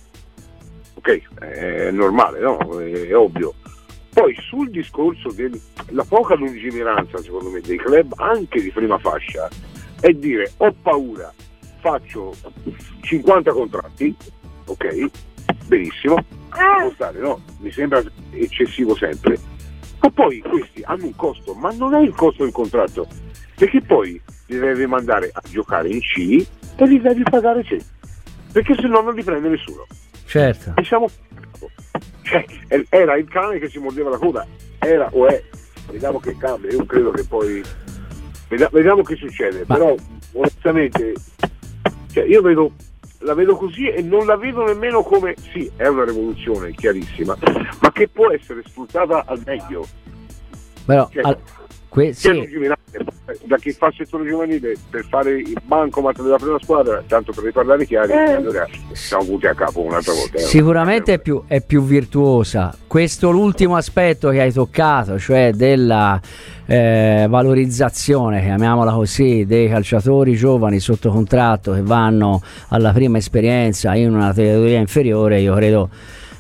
Ok, 0.94 1.40
è 1.40 1.92
normale, 1.92 2.40
no? 2.40 2.58
È 2.80 3.14
ovvio. 3.14 3.54
Poi 4.14 4.36
sul 4.48 4.70
discorso 4.70 5.32
della 5.32 6.04
poca 6.08 6.36
lungimiranza, 6.36 7.18
secondo 7.18 7.50
me, 7.50 7.62
dei 7.62 7.78
club 7.78 8.14
anche 8.18 8.62
di 8.62 8.72
prima 8.72 8.98
fascia, 9.00 9.50
è 10.00 10.12
dire 10.12 10.52
ho 10.58 10.74
paura, 10.82 11.34
faccio 11.80 12.34
50 13.02 13.52
contratti, 13.52 14.16
ok, 14.66 15.10
benissimo, 15.66 16.16
può 16.50 16.92
stare, 16.94 17.20
no? 17.20 17.42
Mi 17.60 17.72
sembra 17.72 18.04
eccessivo 18.32 18.96
sempre 18.96 19.52
ma 20.04 20.10
poi 20.10 20.42
questi 20.42 20.82
hanno 20.84 21.06
un 21.06 21.16
costo, 21.16 21.54
ma 21.54 21.72
non 21.72 21.94
è 21.94 22.02
il 22.02 22.14
costo 22.14 22.44
del 22.44 22.52
contratto, 22.52 23.08
perché 23.56 23.82
poi 23.82 24.22
li 24.48 24.60
devi 24.60 24.86
mandare 24.86 25.30
a 25.32 25.42
giocare 25.50 25.88
in 25.88 26.02
C 26.02 26.46
e 26.76 26.88
li 26.88 27.00
devi 27.00 27.24
pagare 27.24 27.64
te, 27.64 27.82
perché 28.52 28.76
se 28.76 28.88
no 28.88 29.00
non 29.00 29.16
li 29.16 29.24
prende 29.24 29.48
nessuno. 29.48 29.88
Certo. 30.26 30.74
E 30.76 30.84
siamo... 30.84 31.10
Cioè, 32.34 32.86
era 32.90 33.16
il 33.16 33.28
cane 33.30 33.60
che 33.60 33.70
si 33.70 33.78
mordeva 33.78 34.10
la 34.10 34.18
coda, 34.18 34.46
era 34.80 35.08
o 35.12 35.28
è, 35.28 35.44
vediamo 35.92 36.20
che 36.20 36.36
cambia, 36.38 36.72
io 36.72 36.86
credo 36.86 37.12
che 37.12 37.24
poi... 37.26 37.62
Vediamo 38.48 39.02
che 39.02 39.16
succede, 39.16 39.64
ma... 39.68 39.76
però 39.76 39.96
onestamente 40.34 41.14
cioè, 42.12 42.24
io 42.26 42.42
vedo 42.42 42.72
la 43.20 43.34
vedo 43.34 43.56
così 43.56 43.88
e 43.88 44.02
non 44.02 44.26
la 44.26 44.36
vedo 44.36 44.64
nemmeno 44.66 45.02
come, 45.02 45.36
sì, 45.52 45.72
è 45.76 45.88
una 45.88 46.04
rivoluzione 46.04 46.72
chiarissima, 46.72 47.38
ma 47.82 47.92
che 47.92 48.08
può 48.08 48.32
essere 48.32 48.62
sfruttata 48.66 49.24
al 49.26 49.42
meglio. 49.46 49.86
Però, 50.86 51.10
cioè, 51.12 51.24
al, 51.24 51.38
que- 51.94 52.12
sì. 52.12 52.50
da 53.44 53.58
chi 53.58 53.72
fa 53.72 53.88
il 53.88 53.94
settore 53.96 54.28
giovanile 54.28 54.74
per 54.90 55.06
fare 55.08 55.38
il 55.38 55.62
bancomat 55.64 56.24
della 56.24 56.38
prima 56.38 56.58
squadra, 56.60 57.04
tanto 57.06 57.32
per 57.34 57.44
riparlare 57.44 57.86
chiari, 57.86 58.14
eh. 58.14 58.32
allora 58.32 58.68
siamo 58.94 59.22
avuti 59.22 59.46
a 59.46 59.54
capo 59.54 59.82
un'altra 59.82 60.12
volta. 60.12 60.38
Eh. 60.38 60.42
Sicuramente 60.42 61.14
è 61.14 61.20
più, 61.20 61.44
è 61.46 61.62
più 61.62 61.84
virtuosa. 61.84 62.76
Questo 62.88 63.30
l'ultimo 63.30 63.76
aspetto 63.76 64.30
che 64.30 64.42
hai 64.42 64.52
toccato, 64.52 65.20
cioè 65.20 65.52
della 65.54 66.20
eh, 66.66 67.28
valorizzazione, 67.30 68.42
chiamiamola 68.42 68.92
così, 68.92 69.46
dei 69.46 69.70
calciatori 69.70 70.34
giovani 70.34 70.80
sotto 70.80 71.12
contratto 71.12 71.74
che 71.74 71.84
vanno 71.84 72.42
alla 72.70 72.92
prima 72.92 73.20
esperienza 73.20 73.94
in 73.94 74.12
una 74.12 74.30
categoria 74.30 74.80
inferiore, 74.80 75.42
io 75.42 75.54
credo 75.54 75.90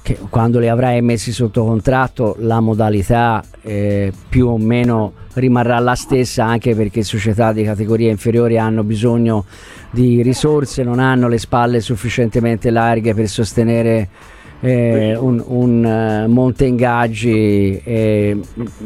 che 0.04 0.20
quando 0.30 0.60
li 0.60 0.68
avrai 0.68 1.02
messi 1.02 1.32
sotto 1.32 1.64
contratto 1.64 2.36
la 2.40 2.60
modalità 2.60 3.42
eh, 3.62 4.12
più 4.28 4.48
o 4.48 4.58
meno 4.58 5.14
rimarrà 5.36 5.80
la 5.80 5.96
stessa 5.96 6.44
anche 6.46 6.76
perché 6.76 7.04
società 7.04 7.54
di 7.54 7.64
categorie 7.64 8.12
inferiori 8.12 8.58
hanno 8.58 8.84
bisogno 8.84 9.46
di 9.90 10.22
risorse, 10.22 10.84
non 10.84 11.00
hanno 11.00 11.30
le 11.30 11.38
spalle 11.38 11.80
sufficientemente 11.80 12.70
larghe 12.70 13.14
per 13.14 13.30
sostenere 13.30 14.10
eh, 14.60 15.16
un, 15.16 15.42
un 15.46 16.26
uh, 16.26 16.30
monte 16.30 16.66
ingaggi 16.66 17.82
eh, 17.84 18.38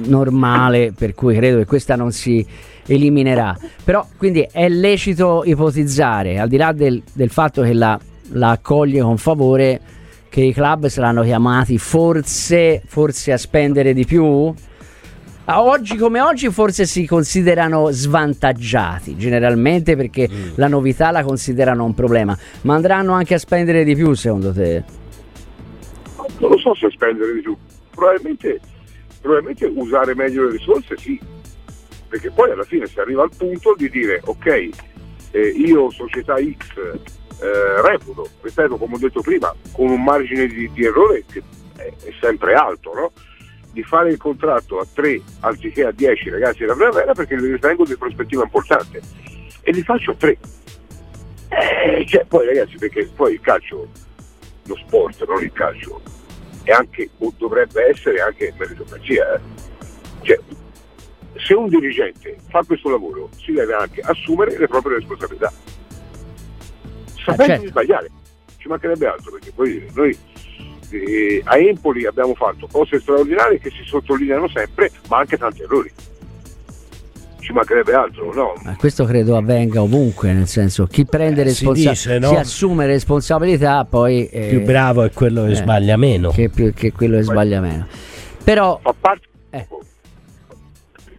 normale 0.06 0.94
per 0.96 1.16
cui 1.16 1.36
credo 1.36 1.58
che 1.58 1.66
questa 1.66 1.96
non 1.96 2.12
si 2.12 2.46
eliminerà. 2.86 3.58
Però 3.84 4.06
quindi 4.18 4.48
è 4.52 4.70
lecito 4.70 5.42
ipotizzare 5.46 6.40
al 6.40 6.48
di 6.48 6.58
là 6.58 6.72
del, 6.74 7.02
del 7.12 7.30
fatto 7.32 7.64
che 7.64 7.74
la, 7.74 8.00
la 8.30 8.52
accoglie 8.52 9.02
con 9.02 9.18
favore 9.18 9.80
che 10.30 10.42
i 10.42 10.54
club 10.54 10.88
saranno 10.88 11.24
chiamati 11.24 11.78
forse, 11.78 12.82
forse 12.86 13.32
a 13.32 13.38
spendere 13.38 13.94
di 13.94 14.06
più? 14.06 14.54
Oggi 15.50 15.96
come 15.96 16.20
oggi 16.20 16.50
forse 16.50 16.86
si 16.86 17.06
considerano 17.06 17.90
svantaggiati 17.90 19.16
generalmente 19.16 19.96
perché 19.96 20.28
mm. 20.30 20.50
la 20.56 20.68
novità 20.68 21.10
la 21.12 21.24
considerano 21.24 21.86
un 21.86 21.94
problema, 21.94 22.38
ma 22.64 22.76
andranno 22.76 23.14
anche 23.14 23.36
a 23.36 23.38
spendere 23.38 23.86
di 23.86 23.96
più 23.96 24.14
secondo 24.14 24.52
te? 24.52 24.84
Non 26.40 26.52
lo 26.52 26.58
so 26.58 26.76
se 26.76 26.90
spendere 26.90 27.34
di 27.36 27.40
più, 27.40 27.56
probabilmente, 27.92 28.60
probabilmente 29.22 29.66
usare 29.74 30.14
meglio 30.16 30.44
le 30.44 30.52
risorse 30.52 30.98
sì, 30.98 31.18
perché 32.10 32.30
poi 32.30 32.52
alla 32.52 32.64
fine 32.64 32.86
si 32.86 33.00
arriva 33.00 33.24
al 33.24 33.32
punto 33.36 33.74
di 33.78 33.90
dire 33.90 34.22
ok, 34.26 34.70
eh, 35.38 35.48
io 35.50 35.90
società 35.92 36.36
X 36.36 36.78
eh, 37.40 37.82
reputo, 37.82 38.28
ripeto 38.42 38.78
come 38.78 38.96
ho 38.96 39.00
detto 39.00 39.22
prima, 39.22 39.54
con 39.72 39.90
un 39.90 40.04
margine 40.04 40.48
di, 40.48 40.72
di 40.72 40.86
errore 40.86 41.24
che 41.32 41.44
è, 41.76 41.94
è 42.04 42.14
sempre 42.20 42.56
alto, 42.56 42.94
no? 42.94 43.12
di 43.72 43.84
fare 43.84 44.10
il 44.10 44.18
contratto 44.18 44.80
a 44.80 44.88
3 44.92 45.22
anziché 45.42 45.86
a 45.86 45.92
10 45.92 46.32
ragazzi 46.32 46.60
della 46.60 46.74
primavera 46.74 47.14
perché 47.14 47.36
li 47.36 47.52
ritengo 47.52 47.86
di 47.86 47.96
prospettiva 47.96 48.42
importante 48.42 49.02
e 49.62 49.72
li 49.72 49.84
faccio 49.84 50.12
a 50.12 50.16
3. 50.16 50.38
Eh, 51.50 52.06
cioè, 52.08 52.26
poi 52.26 52.48
ragazzi, 52.48 52.78
perché 52.78 53.08
poi 53.16 53.34
il 53.34 53.42
calcio, 53.42 53.88
lo 54.66 54.76
sport, 54.78 55.24
non 55.28 55.44
il 55.44 55.52
calcio, 55.52 56.02
è 56.64 56.72
anche, 56.72 57.10
o 57.20 57.32
dovrebbe 57.38 57.90
essere 57.90 58.20
anche 58.20 58.54
meritocrazia. 58.58 59.36
Eh. 59.36 59.40
Cioè, 60.22 60.40
se 61.48 61.54
un 61.54 61.70
dirigente 61.70 62.36
fa 62.50 62.62
questo 62.64 62.90
lavoro 62.90 63.30
si 63.42 63.54
deve 63.54 63.74
anche 63.74 64.02
assumere 64.02 64.58
le 64.58 64.68
proprie 64.68 64.96
responsabilità 64.96 65.50
sapendo 67.16 67.46
certo. 67.46 67.62
di 67.62 67.68
sbagliare, 67.70 68.12
ci 68.58 68.68
mancherebbe 68.68 69.08
altro 69.08 69.32
perché 69.32 69.52
poi 69.56 69.86
noi 69.94 70.18
eh, 70.90 71.42
a 71.46 71.58
Empoli 71.58 72.06
abbiamo 72.06 72.34
fatto 72.36 72.68
cose 72.70 73.00
straordinarie 73.00 73.60
che 73.60 73.70
si 73.70 73.84
sottolineano 73.86 74.50
sempre, 74.50 74.92
ma 75.10 75.20
anche 75.20 75.38
tanti 75.38 75.62
errori. 75.62 75.92
Ci 77.40 77.54
mancherebbe 77.54 77.94
altro, 77.94 78.34
no? 78.34 78.54
Ma 78.64 78.76
questo 78.76 79.06
credo 79.06 79.38
avvenga 79.38 79.82
ovunque, 79.82 80.34
nel 80.34 80.48
senso 80.48 80.86
chi 80.86 81.06
prende 81.06 81.42
eh, 81.42 81.46
responsabilità, 81.46 82.20
no? 82.20 82.34
si, 82.34 82.36
assume 82.36 82.86
responsabilità, 82.88 83.86
poi 83.86 84.28
eh, 84.28 84.48
più 84.50 84.64
bravo 84.64 85.04
è 85.04 85.12
quello 85.12 85.46
che 85.46 85.52
eh, 85.52 85.56
sbaglia 85.56 85.96
meno. 85.96 86.32
Che, 86.32 86.50
più, 86.50 86.74
che 86.74 86.92
quello 86.92 87.16
che 87.16 87.24
sbaglia 87.24 87.62
meno. 87.62 87.88
Però 88.44 88.80
fa 88.82 88.94
parte 89.00 89.28
eh. 89.52 89.68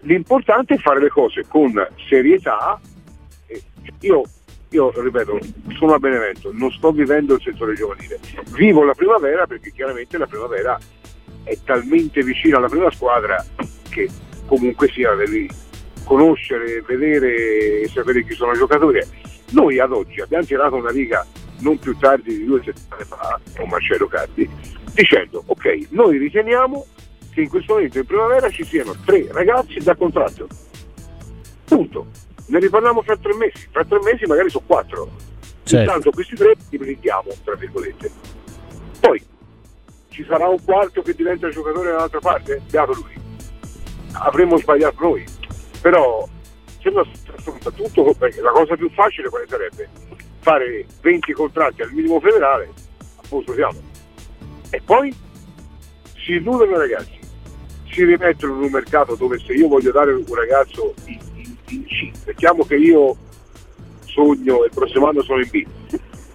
L'importante 0.08 0.74
è 0.74 0.78
fare 0.78 1.00
le 1.00 1.10
cose 1.10 1.44
con 1.46 1.86
serietà. 2.08 2.80
Io 4.00 4.22
io 4.70 4.92
ripeto, 5.00 5.38
sono 5.78 5.94
a 5.94 5.98
Benevento, 5.98 6.50
non 6.52 6.70
sto 6.72 6.90
vivendo 6.92 7.34
il 7.34 7.40
settore 7.40 7.74
giovanile, 7.74 8.20
vivo 8.50 8.84
la 8.84 8.92
primavera 8.92 9.46
perché 9.46 9.72
chiaramente 9.72 10.18
la 10.18 10.26
primavera 10.26 10.78
è 11.42 11.56
talmente 11.64 12.22
vicina 12.22 12.58
alla 12.58 12.68
prima 12.68 12.90
squadra 12.90 13.42
che 13.88 14.10
comunque 14.44 14.88
sia 14.88 15.14
devi 15.14 15.48
conoscere, 16.04 16.82
vedere 16.82 17.80
e 17.80 17.88
sapere 17.88 18.24
chi 18.24 18.34
sono 18.34 18.52
i 18.52 18.58
giocatori. 18.58 19.00
Noi 19.52 19.78
ad 19.78 19.92
oggi 19.92 20.20
abbiamo 20.20 20.44
tirato 20.44 20.76
una 20.76 20.90
riga 20.90 21.24
non 21.60 21.78
più 21.78 21.96
tardi 21.96 22.36
di 22.36 22.44
due 22.44 22.62
settimane 22.62 23.04
fa 23.04 23.40
con 23.56 23.68
Marcello 23.70 24.06
Cardi 24.06 24.48
dicendo 24.92 25.42
ok, 25.46 25.86
noi 25.90 26.18
riteniamo 26.18 26.84
che 27.38 27.44
in 27.44 27.48
questo 27.48 27.74
momento 27.74 27.98
in 27.98 28.04
primavera 28.04 28.50
ci 28.50 28.64
siano 28.64 28.96
tre 29.04 29.28
ragazzi 29.30 29.78
da 29.78 29.94
contratto. 29.94 30.48
Punto 31.64 32.06
ne 32.46 32.58
riparliamo 32.58 33.02
fra 33.02 33.16
tre 33.16 33.34
mesi, 33.34 33.68
fra 33.70 33.84
tre 33.84 34.00
mesi 34.02 34.24
magari 34.24 34.50
sono 34.50 34.64
quattro. 34.66 35.08
Certo. 35.62 35.84
Intanto 35.84 36.10
questi 36.10 36.34
tre 36.34 36.54
li 36.70 36.78
blindiamo, 36.78 37.30
tra 37.44 37.54
virgolette. 37.54 38.10
Poi 39.00 39.22
ci 40.08 40.24
sarà 40.26 40.48
un 40.48 40.62
quarto 40.64 41.02
che 41.02 41.14
diventa 41.14 41.48
giocatore 41.50 41.92
dall'altra 41.92 42.18
parte? 42.18 42.60
Beato 42.68 42.94
lui. 42.94 43.14
Avremmo 44.12 44.56
sbagliato 44.56 44.96
noi. 45.00 45.24
Però 45.80 46.26
se 46.80 46.90
no, 46.90 47.06
soprattutto 47.40 48.16
la 48.18 48.50
cosa 48.50 48.74
più 48.74 48.90
facile 48.90 49.28
quale 49.28 49.46
sarebbe? 49.46 49.88
Fare 50.40 50.86
20 51.02 51.32
contratti 51.32 51.82
al 51.82 51.92
minimo 51.92 52.18
federale, 52.18 52.72
a 52.98 53.22
posto 53.28 53.52
siamo. 53.52 53.78
E 54.70 54.80
poi 54.84 55.14
si 56.16 56.32
illudono 56.32 56.74
i 56.74 56.78
ragazzi, 56.78 57.17
si 57.98 58.04
rimettono 58.04 58.54
in 58.54 58.62
un 58.62 58.70
mercato 58.70 59.16
dove 59.16 59.38
se 59.38 59.52
io 59.54 59.66
voglio 59.66 59.90
dare 59.90 60.12
un 60.12 60.34
ragazzo 60.34 60.94
in 61.06 61.18
in 61.70 61.84
C. 61.84 62.10
Mettiamo 62.26 62.64
che 62.64 62.76
io 62.76 63.16
sogno 64.04 64.64
il 64.64 64.70
prossimo 64.72 65.08
anno 65.08 65.22
sono 65.22 65.40
in 65.40 65.48
B. 65.50 65.66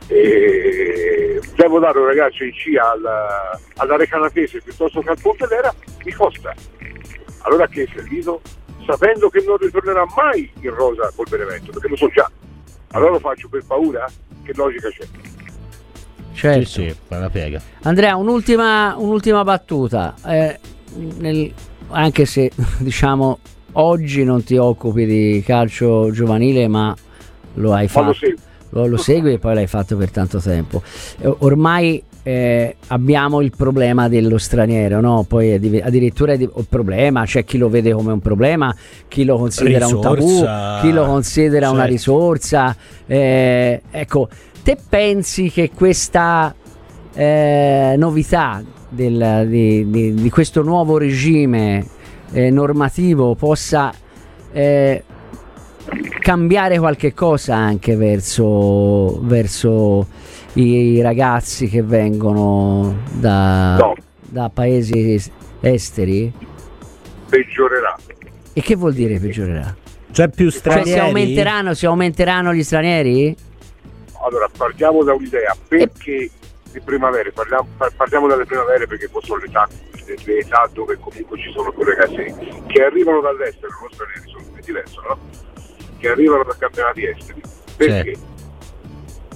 E 0.07 1.41
devo 1.55 1.79
dare 1.79 1.99
un 1.99 2.05
ragazzo 2.05 2.43
in 2.43 2.51
C 2.51 2.77
alla, 2.77 3.59
alla 3.77 3.95
Recanatese 3.95 4.61
piuttosto 4.61 5.01
che 5.01 5.09
al 5.09 5.19
Pontedera, 5.21 5.73
mi 6.03 6.11
costa. 6.11 6.53
Allora 7.39 7.67
che 7.67 7.83
è 7.83 7.87
servito? 7.93 8.41
Sapendo 8.85 9.29
che 9.29 9.43
non 9.45 9.57
ritornerà 9.57 10.05
mai 10.15 10.51
in 10.59 10.73
rosa 10.73 11.11
col 11.15 11.27
Benevento, 11.29 11.71
perché 11.71 11.87
lo 11.87 11.95
so 11.95 12.09
già. 12.09 12.29
Allora 12.91 13.11
lo 13.11 13.19
faccio 13.19 13.47
per 13.47 13.63
paura? 13.65 14.05
Che 14.43 14.51
logica 14.55 14.89
c'è? 14.89 15.07
Certo. 16.33 16.65
Sì, 16.65 16.89
sì. 16.89 17.59
Andrea, 17.83 18.15
un'ultima, 18.17 18.95
un'ultima 18.97 19.43
battuta. 19.43 20.15
Eh, 20.25 20.59
nel, 21.17 21.51
anche 21.89 22.25
se 22.25 22.51
diciamo 22.79 23.39
oggi 23.73 24.23
non 24.23 24.43
ti 24.43 24.57
occupi 24.57 25.05
di 25.05 25.43
calcio 25.45 26.11
giovanile, 26.11 26.67
ma 26.67 26.95
lo 27.55 27.73
hai 27.73 27.87
fatto. 27.87 28.15
Lo, 28.69 28.87
lo, 28.87 28.97
segui 28.97 29.33
e 29.33 29.37
poi 29.37 29.53
l'hai 29.53 29.67
fatto 29.67 29.95
per 29.95 30.09
tanto 30.09 30.39
tempo. 30.39 30.81
Ormai 31.21 32.01
eh, 32.23 32.77
abbiamo 32.87 33.41
il 33.41 33.51
problema 33.55 34.09
dello 34.09 34.39
straniero, 34.39 34.99
no? 34.99 35.25
Poi 35.27 35.53
addirittura 35.53 36.33
il 36.33 36.65
problema, 36.67 37.23
c'è 37.25 37.43
chi 37.43 37.59
lo 37.59 37.69
vede 37.69 37.91
come 37.91 38.13
un 38.13 38.19
problema, 38.19 38.75
chi 39.07 39.25
lo 39.25 39.37
considera 39.37 39.85
risorsa, 39.85 40.09
un 40.09 40.15
tabù, 40.15 40.81
chi 40.81 40.91
lo 40.91 41.05
considera 41.05 41.67
certo. 41.67 41.73
una 41.73 41.83
risorsa. 41.83 42.75
Eh, 43.05 43.81
ecco, 43.91 44.29
te 44.63 44.77
pensi 44.89 45.51
che 45.51 45.69
questa 45.71 46.55
eh, 47.13 47.93
novità 47.97 48.63
del, 48.93 49.47
di, 49.47 49.89
di, 49.89 50.13
di, 50.13 50.29
questo 50.29 50.61
nuovo 50.61 50.97
regime 50.97 51.85
eh, 52.31 52.49
normativo 52.49 53.35
possa 53.35 53.93
eh, 54.51 55.03
cambiare 56.19 56.77
qualche 56.79 57.13
cosa 57.13 57.55
anche 57.55 57.95
verso, 57.95 59.19
verso 59.21 60.07
i 60.53 61.01
ragazzi 61.01 61.67
che 61.67 61.81
vengono 61.81 62.97
da, 63.13 63.77
no. 63.77 63.95
da 64.19 64.49
paesi 64.53 65.21
esteri? 65.59 66.31
Peggiorerà. 67.29 67.97
E 68.53 68.61
che 68.61 68.75
vuol 68.75 68.93
dire 68.93 69.19
peggiorerà? 69.19 69.75
Cioè 70.11 70.29
più 70.29 70.49
stranieri? 70.51 70.89
Cioè, 70.89 70.99
si, 70.99 71.05
aumenteranno, 71.05 71.73
si 71.73 71.85
aumenteranno 71.87 72.53
gli 72.53 72.63
stranieri? 72.63 73.35
Allora, 74.25 74.47
partiamo 74.55 75.03
da 75.03 75.13
un'idea. 75.13 75.55
Perché 75.67 76.11
e... 76.11 76.31
le 76.73 76.81
primavere? 76.81 77.31
Parliamo, 77.31 77.67
partiamo 77.95 78.27
dalle 78.27 78.45
primavere 78.45 78.87
perché 78.87 79.09
sono 79.21 79.39
l'età, 79.39 79.67
l'età 80.25 80.69
dove 80.73 80.97
comunque 80.99 81.37
ci 81.39 81.51
sono 81.51 81.71
quei 81.71 81.95
ragazzi 81.95 82.33
che 82.67 82.83
arrivano 82.83 83.21
dall'estero, 83.21 83.71
non 83.79 83.89
stranieri, 83.91 84.29
sono, 84.29 84.57
è 84.57 84.61
diverso, 84.61 85.01
no? 85.07 85.19
Che 85.97 86.09
arrivano 86.09 86.43
da 86.43 86.55
campionati 86.57 87.05
esteri. 87.05 87.41
Perché? 87.77 88.13
Certo 88.15 88.31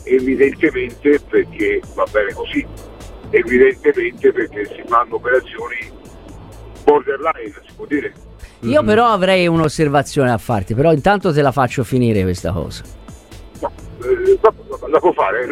evidentemente 0.08 1.20
perché 1.30 1.82
va 1.94 2.06
bene 2.10 2.34
così, 2.34 2.66
evidentemente 3.30 4.32
perché 4.32 4.66
si 4.66 4.84
fanno 4.86 5.16
operazioni 5.16 5.92
borderline, 6.84 7.54
si 7.66 7.74
può 7.76 7.86
dire. 7.86 8.14
Io 8.62 8.80
mm-hmm. 8.80 8.86
però 8.86 9.08
avrei 9.08 9.48
un'osservazione 9.48 10.32
a 10.32 10.38
farti, 10.38 10.74
però 10.74 10.92
intanto 10.92 11.34
te 11.34 11.42
la 11.42 11.52
faccio 11.52 11.84
finire 11.84 12.24
questa 12.24 12.52
cosa. 12.52 12.84
Eh, 14.08 14.90
la 14.90 15.00
può 15.00 15.12
fare. 15.12 15.48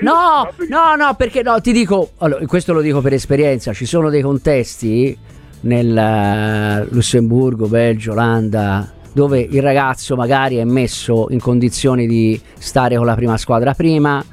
No, 0.00 0.48
no, 0.68 0.94
no, 0.96 1.14
perché 1.14 1.42
no, 1.42 1.60
ti 1.60 1.72
dico, 1.72 2.10
allora, 2.18 2.44
questo 2.46 2.72
lo 2.72 2.80
dico 2.80 3.00
per 3.00 3.12
esperienza, 3.12 3.72
ci 3.72 3.86
sono 3.86 4.10
dei 4.10 4.22
contesti 4.22 5.16
nel 5.60 6.86
uh, 6.88 6.94
Lussemburgo, 6.94 7.66
Belgio, 7.66 8.12
Olanda, 8.12 8.90
dove 9.12 9.40
il 9.40 9.62
ragazzo 9.62 10.16
magari 10.16 10.56
è 10.56 10.64
messo 10.64 11.26
in 11.30 11.40
condizioni 11.40 12.06
di 12.06 12.40
stare 12.58 12.96
con 12.96 13.06
la 13.06 13.14
prima 13.14 13.36
squadra 13.36 13.74
prima, 13.74 14.24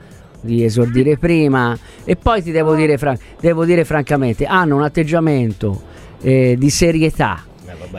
di 0.41 0.63
esordire 0.63 1.17
prima 1.17 1.75
e 2.03 2.15
poi 2.15 2.44
ti 2.44 2.51
devo 2.51 2.75
dire, 2.75 2.98
fran- 2.98 3.17
devo 3.39 3.65
dire 3.65 3.84
francamente, 3.84 4.46
hanno 4.46 4.75
un 4.75 4.84
atteggiamento 4.84 5.82
eh, 6.22 6.55
di 6.58 6.70
serietà 6.70 7.44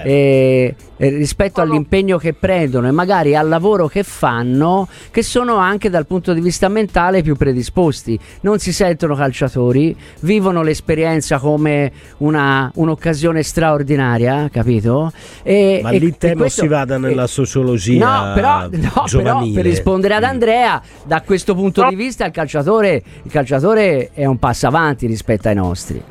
eh, 0.05 0.75
eh, 0.97 1.09
rispetto 1.11 1.61
all'impegno 1.61 2.19
che 2.19 2.33
prendono 2.33 2.89
e 2.89 2.91
magari 2.91 3.37
al 3.37 3.49
lavoro 3.49 3.87
che 3.87 4.03
fanno, 4.03 4.89
che 5.11 5.23
sono 5.23 5.57
anche 5.57 5.91
dal 5.91 6.07
punto 6.07 6.33
di 6.33 6.41
vista 6.41 6.69
mentale 6.69 7.23
più 7.23 7.37
predisposti. 7.37 8.19
Non 8.41 8.59
si 8.59 8.73
sentono 8.73 9.15
calciatori, 9.15 9.97
vivono 10.21 10.63
l'esperienza 10.63 11.39
come 11.39 11.93
una, 12.19 12.71
un'occasione 12.75 13.43
straordinaria, 13.43 14.49
capito? 14.51 15.13
E, 15.43 15.81
Ma 15.83 15.91
e, 15.91 15.99
lì 15.99 16.17
temo 16.17 16.43
questo, 16.43 16.63
si 16.63 16.69
vada 16.69 16.99
nella 16.99 17.27
sociologia. 17.27 18.27
No, 18.27 18.35
però, 18.35 18.69
no, 18.71 19.05
però 19.11 19.51
per 19.53 19.65
rispondere 19.65 20.15
ad. 20.15 20.25
Andrea, 20.27 20.83
da 21.05 21.23
questo 21.23 21.55
punto 21.55 21.83
no. 21.83 21.89
di 21.89 21.95
vista 21.95 22.25
il 22.25 22.33
calciatore, 22.33 23.03
il 23.23 23.31
calciatore 23.31 24.11
è 24.13 24.25
un 24.25 24.39
passo 24.39 24.67
avanti 24.67 25.07
rispetto 25.07 25.49
ai 25.49 25.55
nostri. 25.55 26.03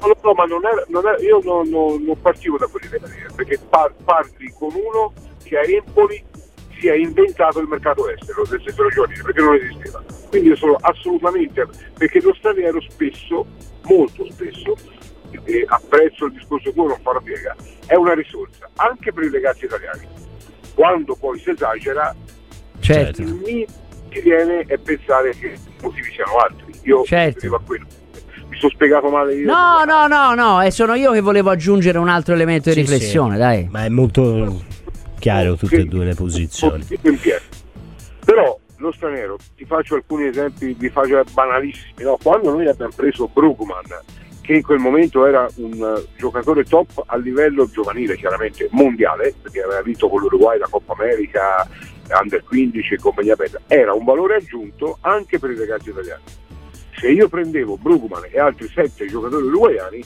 No, 0.00 0.16
no, 0.22 0.32
ma 0.32 0.44
non 0.44 0.64
era, 0.64 0.84
non 0.88 1.06
era, 1.06 1.18
io 1.18 1.40
non, 1.42 1.68
non, 1.68 2.02
non, 2.02 2.20
partivo 2.20 2.56
da 2.56 2.66
quell'idea 2.66 3.00
perché 3.34 3.58
par, 3.68 3.92
parli 4.02 4.52
con 4.58 4.70
uno 4.72 5.12
che 5.42 5.58
a 5.58 5.62
Empoli 5.62 6.24
si 6.78 6.88
è 6.88 6.94
inventato 6.94 7.60
il 7.60 7.68
mercato 7.68 8.08
estero 8.08 8.44
del 8.46 8.62
settore 8.64 8.88
giovanile 8.88 9.22
perché 9.22 9.40
non 9.42 9.54
esisteva. 9.54 10.02
Quindi 10.30 10.48
io 10.48 10.56
sono 10.56 10.76
assolutamente 10.80 11.66
perché 11.98 12.20
lo 12.22 12.34
straniero 12.34 12.80
spesso, 12.80 13.46
molto 13.82 14.24
spesso, 14.30 14.74
e 15.44 15.64
apprezzo 15.66 16.26
il 16.26 16.32
discorso 16.32 16.72
tuo, 16.72 16.88
non 16.88 16.98
farò 17.02 17.20
piega, 17.20 17.54
è 17.86 17.94
una 17.94 18.14
risorsa 18.14 18.68
anche 18.76 19.12
per 19.12 19.24
i 19.24 19.30
ragazzi 19.30 19.66
italiani. 19.66 20.06
Quando 20.74 21.14
poi 21.14 21.38
si 21.38 21.50
esagera, 21.50 22.14
certo. 22.78 23.20
il 23.20 23.34
mio 23.34 23.66
che 24.08 24.20
viene 24.22 24.64
è 24.66 24.78
pensare 24.78 25.34
che 25.36 25.46
i 25.48 25.82
motivi 25.82 26.10
siano 26.12 26.36
altri. 26.36 26.72
Io 26.84 27.04
certo. 27.04 27.54
a 27.54 27.60
quello 27.60 27.86
sono 28.60 28.72
spiegato 28.72 29.08
male 29.08 29.34
io. 29.34 29.46
No, 29.46 29.84
no, 29.84 30.06
no, 30.06 30.34
no, 30.34 30.60
e 30.60 30.70
sono 30.70 30.94
io 30.94 31.12
che 31.12 31.20
volevo 31.20 31.50
aggiungere 31.50 31.98
un 31.98 32.08
altro 32.08 32.34
elemento 32.34 32.68
di 32.68 32.74
sì, 32.74 32.80
riflessione, 32.82 33.32
sì. 33.32 33.38
dai. 33.38 33.68
Ma 33.70 33.84
è 33.86 33.88
molto 33.88 34.62
chiaro 35.18 35.56
tutte 35.56 35.76
e 35.76 35.84
due 35.86 36.04
le 36.04 36.14
posizioni. 36.14 36.84
Però 38.24 38.58
lo 38.76 38.92
straniero, 38.92 39.36
ti 39.56 39.64
faccio 39.64 39.94
alcuni 39.94 40.26
esempi, 40.26 40.74
vi 40.78 40.88
faccio 40.90 41.22
banalissimi, 41.32 42.02
no? 42.02 42.18
quando 42.22 42.50
noi 42.50 42.68
abbiamo 42.68 42.92
preso 42.94 43.28
Brugman, 43.32 43.84
che 44.42 44.54
in 44.54 44.62
quel 44.62 44.78
momento 44.78 45.26
era 45.26 45.46
un 45.56 46.02
giocatore 46.16 46.64
top 46.64 47.02
a 47.06 47.16
livello 47.16 47.68
giovanile, 47.68 48.16
chiaramente 48.16 48.68
mondiale, 48.70 49.34
perché 49.40 49.62
aveva 49.62 49.82
vinto 49.82 50.08
con 50.08 50.20
l'Uruguay 50.20 50.58
la 50.58 50.68
Coppa 50.68 50.94
America, 50.94 51.68
Under 52.20 52.42
15 52.42 52.94
e 52.94 52.96
compagnia 52.98 53.36
bella, 53.36 53.60
era 53.66 53.92
un 53.92 54.04
valore 54.04 54.36
aggiunto 54.36 54.98
anche 55.00 55.38
per 55.38 55.50
i 55.50 55.56
ragazzi 55.56 55.90
italiani 55.90 56.22
se 57.00 57.10
io 57.10 57.28
prendevo 57.28 57.76
Brugman 57.76 58.24
e 58.30 58.38
altri 58.38 58.68
sette 58.68 59.06
giocatori 59.06 59.46
uruguayani, 59.46 60.04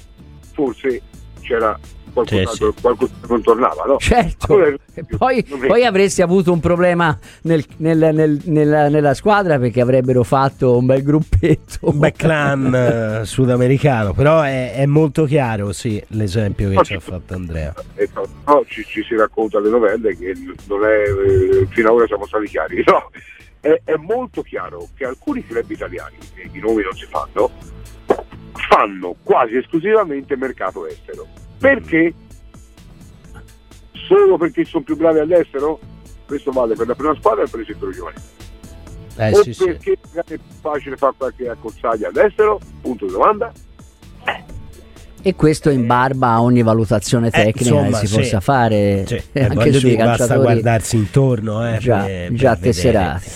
forse 0.53 1.03
c'era 1.41 1.79
qualcosa 2.15 2.47
sì, 2.53 2.57
sì. 2.57 2.73
che 2.81 3.27
non 3.29 3.43
tornava, 3.43 3.85
no? 3.85 3.97
Certo, 3.99 4.55
allora, 4.55 4.77
poi, 5.19 5.43
poi, 5.43 5.85
avresti 5.85 6.23
avuto 6.23 6.53
un 6.53 6.61
problema 6.61 7.19
nel, 7.43 7.65
nel, 7.79 8.15
nel, 8.15 8.41
nella, 8.45 8.89
nella, 8.89 9.15
squadra 9.15 9.59
perché 9.59 9.81
avrebbero 9.81 10.23
fatto 10.23 10.77
un 10.77 10.87
bel 10.87 11.03
gruppetto. 11.03 11.79
Un 11.81 11.99
bel 11.99 12.13
clan 12.13 12.73
eh, 13.23 13.27
sudamericano, 13.27 14.15
però 14.15 14.43
è, 14.43 14.75
è, 14.75 14.87
molto 14.87 15.25
chiaro, 15.25 15.73
sì, 15.73 16.03
l'esempio 16.09 16.69
che 16.69 16.75
no, 16.77 16.85
ci 16.85 16.95
ha 16.95 17.01
fatto 17.01 17.35
Andrea. 17.35 17.75
Eh, 17.97 18.09
no, 18.15 18.65
ci, 18.69 18.85
ci, 18.85 19.03
si 19.03 19.17
racconta 19.17 19.59
le 19.59 19.71
novelle 19.71 20.17
che 20.17 20.35
non 20.69 20.85
è, 20.85 21.03
eh, 21.03 21.67
fino 21.71 21.89
ad 21.89 21.95
ora 21.95 22.07
siamo 22.07 22.27
stati 22.27 22.47
chiari, 22.47 22.83
no? 22.87 23.11
È, 23.65 23.81
è 23.83 23.97
molto 23.97 24.43
chiaro 24.43 24.89
che 24.95 25.07
alcuni 25.07 25.45
club 25.45 25.71
italiani, 25.71 26.17
e 26.35 26.51
i 26.53 26.59
nomi 26.59 26.83
non 26.83 26.93
si 26.93 27.07
fanno, 27.07 27.51
fanno 28.69 29.17
quasi 29.23 29.57
esclusivamente 29.57 30.37
mercato 30.37 30.87
estero. 30.87 31.27
Perché? 31.59 32.13
Solo 34.07 34.37
perché 34.37 34.67
sono 34.67 34.85
più 34.85 34.97
bravi 34.97 35.21
all'estero? 35.21 35.81
Questo 36.27 36.51
vale 36.51 36.75
per 36.75 36.87
la 36.87 36.95
prima 36.95 37.15
squadra 37.15 37.45
e 37.45 37.49
per 37.49 37.61
il 37.61 37.67
settore 37.67 37.93
giovanile. 37.93 38.23
Eh, 39.17 39.31
o 39.31 39.43
sì, 39.43 39.65
perché 39.65 39.99
sì. 40.11 40.19
è 40.19 40.23
più 40.25 40.39
facile 40.61 40.97
fare 40.97 41.15
qualche 41.17 41.49
accozzaglia 41.49 42.09
all'estero? 42.09 42.61
Punto 42.83 43.07
di 43.07 43.13
domanda. 43.13 43.51
E 45.27 45.35
questo 45.37 45.71
in 45.71 45.87
barba 45.87 46.33
a 46.33 46.43
ogni 46.43 46.63
valutazione 46.63 47.29
eh, 47.29 47.31
tecnica 47.31 47.61
eh, 47.61 47.69
insomma, 47.69 48.01
che 48.01 48.07
si 48.07 48.13
sì. 48.13 48.19
possa 48.19 48.41
fare. 48.41 49.05
Sì. 49.07 49.23
Eh, 49.33 49.45
anche 49.45 49.73
su 49.73 49.87
dei 49.87 49.97
basta 49.97 50.37
guardarsi 50.37 50.97
intorno. 50.97 51.67
Eh, 51.67 51.79
già, 51.79 52.05
per, 52.05 52.33
già 52.35 52.51
per 52.51 52.61
tesserati. 52.61 53.31